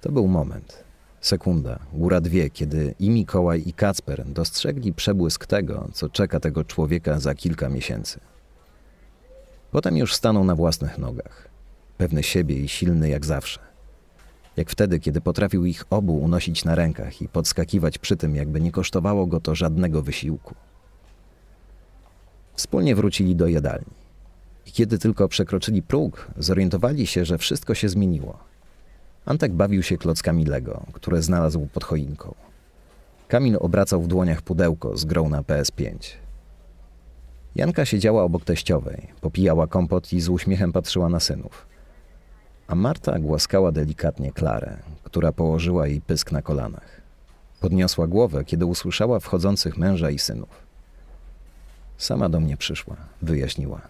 To 0.00 0.12
był 0.12 0.28
moment, 0.28 0.84
sekunda, 1.20 1.78
góra 1.92 2.20
dwie, 2.20 2.50
kiedy 2.50 2.94
i 2.98 3.10
Mikołaj, 3.10 3.62
i 3.66 3.72
Kacper 3.72 4.24
dostrzegli 4.26 4.92
przebłysk 4.92 5.46
tego, 5.46 5.88
co 5.92 6.08
czeka 6.08 6.40
tego 6.40 6.64
człowieka 6.64 7.20
za 7.20 7.34
kilka 7.34 7.68
miesięcy. 7.68 8.20
Potem 9.70 9.96
już 9.96 10.14
stanął 10.14 10.44
na 10.44 10.54
własnych 10.54 10.98
nogach, 10.98 11.48
pewny 11.98 12.22
siebie 12.22 12.56
i 12.56 12.68
silny 12.68 13.08
jak 13.08 13.26
zawsze. 13.26 13.71
Jak 14.56 14.70
wtedy, 14.70 15.00
kiedy 15.00 15.20
potrafił 15.20 15.64
ich 15.64 15.84
obu 15.90 16.16
unosić 16.16 16.64
na 16.64 16.74
rękach 16.74 17.22
i 17.22 17.28
podskakiwać 17.28 17.98
przy 17.98 18.16
tym, 18.16 18.36
jakby 18.36 18.60
nie 18.60 18.72
kosztowało 18.72 19.26
go 19.26 19.40
to 19.40 19.54
żadnego 19.54 20.02
wysiłku. 20.02 20.54
Wspólnie 22.54 22.94
wrócili 22.94 23.36
do 23.36 23.46
jadalni. 23.46 24.02
I 24.66 24.72
kiedy 24.72 24.98
tylko 24.98 25.28
przekroczyli 25.28 25.82
próg, 25.82 26.28
zorientowali 26.36 27.06
się, 27.06 27.24
że 27.24 27.38
wszystko 27.38 27.74
się 27.74 27.88
zmieniło. 27.88 28.38
Antek 29.24 29.52
bawił 29.52 29.82
się 29.82 29.98
klockami 29.98 30.44
Lego, 30.44 30.82
które 30.92 31.22
znalazł 31.22 31.66
pod 31.66 31.84
choinką. 31.84 32.34
Kamil 33.28 33.56
obracał 33.60 34.02
w 34.02 34.08
dłoniach 34.08 34.42
pudełko 34.42 34.96
z 34.96 35.04
grą 35.04 35.28
na 35.28 35.42
PS5. 35.42 35.94
Janka 37.54 37.84
siedziała 37.84 38.22
obok 38.22 38.44
teściowej, 38.44 39.08
popijała 39.20 39.66
kompot 39.66 40.12
i 40.12 40.20
z 40.20 40.28
uśmiechem 40.28 40.72
patrzyła 40.72 41.08
na 41.08 41.20
synów. 41.20 41.71
A 42.66 42.74
Marta 42.74 43.18
głaskała 43.18 43.72
delikatnie 43.72 44.32
Klarę, 44.32 44.76
która 45.04 45.32
położyła 45.32 45.86
jej 45.86 46.00
pysk 46.00 46.32
na 46.32 46.42
kolanach. 46.42 47.00
Podniosła 47.60 48.06
głowę, 48.06 48.44
kiedy 48.44 48.66
usłyszała 48.66 49.20
wchodzących 49.20 49.76
męża 49.76 50.10
i 50.10 50.18
synów. 50.18 50.66
Sama 51.98 52.28
do 52.28 52.40
mnie 52.40 52.56
przyszła, 52.56 52.96
wyjaśniła. 53.22 53.80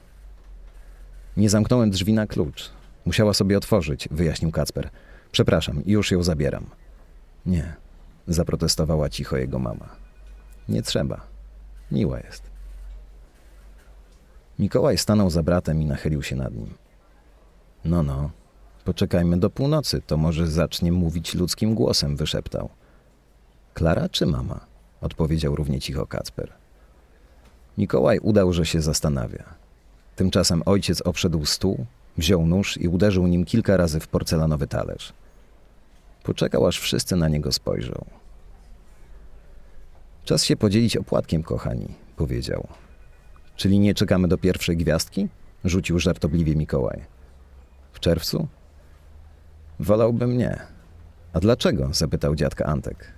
Nie 1.37 1.51
zamknąłem 1.51 1.91
drzwi 1.91 2.13
na 2.13 2.27
klucz. 2.27 2.71
Musiała 3.05 3.35
sobie 3.35 3.57
otworzyć, 3.57 4.09
wyjaśnił 4.11 4.51
Kacper. 4.51 4.91
Przepraszam, 5.33 5.83
już 5.87 6.11
ją 6.11 6.23
zabieram. 6.23 6.67
Nie, 7.47 7.75
zaprotestowała 8.29 9.09
cicho 9.09 9.37
jego 9.37 9.59
mama. 9.59 9.89
Nie 10.69 10.83
trzeba. 10.83 11.21
Miła 11.91 12.21
jest. 12.21 12.43
Mikołaj 14.59 14.99
stanął 14.99 15.31
za 15.31 15.43
bratem 15.43 15.83
i 15.83 15.87
nachylił 15.87 16.23
się 16.23 16.37
nad 16.37 16.55
nim. 16.55 16.75
No, 17.85 18.03
no, 18.03 18.31
poczekajmy 18.85 19.41
do 19.41 19.51
północy, 19.51 20.03
to 20.07 20.17
może 20.17 20.47
zacznie 20.47 20.93
mówić 20.93 21.35
ludzkim 21.35 21.75
głosem, 21.75 22.17
wyszeptał. 22.17 22.69
Klara 23.75 24.09
czy 24.09 24.27
mama? 24.27 24.61
odpowiedział 25.01 25.57
równie 25.57 25.81
cicho 25.81 26.07
Kacper. 26.07 26.53
Mikołaj 27.79 28.19
udał, 28.19 28.53
że 28.53 28.67
się 28.67 28.83
zastanawia. 28.83 29.45
Tymczasem 30.17 30.63
ojciec 30.67 31.01
obszedł 31.01 31.47
stół, 31.47 31.87
wziął 32.19 32.47
nóż 32.47 32.77
i 32.77 32.89
uderzył 32.89 33.27
nim 33.27 33.45
kilka 33.45 33.77
razy 33.77 34.01
w 34.01 34.09
porcelanowy 34.09 34.67
talerz. 34.67 35.13
Poczekał, 36.23 36.67
aż 36.67 36.81
wszyscy 36.81 37.17
na 37.17 37.29
niego 37.29 37.53
spojrzą. 37.53 38.05
Czas 40.25 40.45
się 40.45 40.57
podzielić 40.57 40.97
opłatkiem, 40.97 41.43
kochani, 41.43 41.89
powiedział. 42.17 42.67
Czyli 43.57 43.79
nie 43.79 43.95
czekamy 43.95 44.29
do 44.29 44.39
pierwszej 44.39 44.77
gwiazdki? 44.77 45.29
Rzucił 45.65 45.99
żartobliwie 45.99 46.57
Mikołaj. 46.57 47.05
W 47.93 48.01
czerwcu? 48.01 48.49
Wolałbym 49.81 50.39
nie. 50.39 50.59
A 51.33 51.41
dlaczego? 51.41 51.89
zapytał 51.93 52.35
dziadka 52.35 52.65
Antek. 52.65 53.13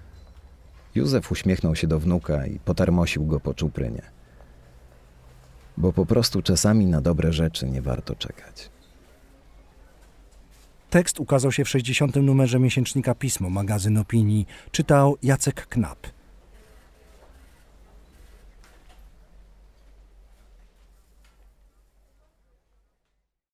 Józef 0.94 1.32
uśmiechnął 1.32 1.76
się 1.76 1.86
do 1.86 1.98
wnuka 2.00 2.46
i 2.46 2.58
potarmosił 2.58 3.26
go 3.26 3.40
po 3.40 3.54
czuprynie. 3.54 4.02
Bo 5.76 5.92
po 5.92 6.06
prostu 6.06 6.42
czasami 6.42 6.86
na 6.86 7.00
dobre 7.00 7.32
rzeczy 7.32 7.68
nie 7.68 7.82
warto 7.82 8.14
czekać. 8.14 8.70
Tekst 10.90 11.20
ukazał 11.20 11.52
się 11.52 11.64
w 11.64 11.68
60. 11.68 12.16
numerze 12.16 12.58
miesięcznika 12.58 13.14
Pismo, 13.14 13.50
magazyn 13.50 13.98
opinii. 13.98 14.46
Czytał 14.70 15.16
Jacek 15.22 15.66
Knap. 15.66 16.13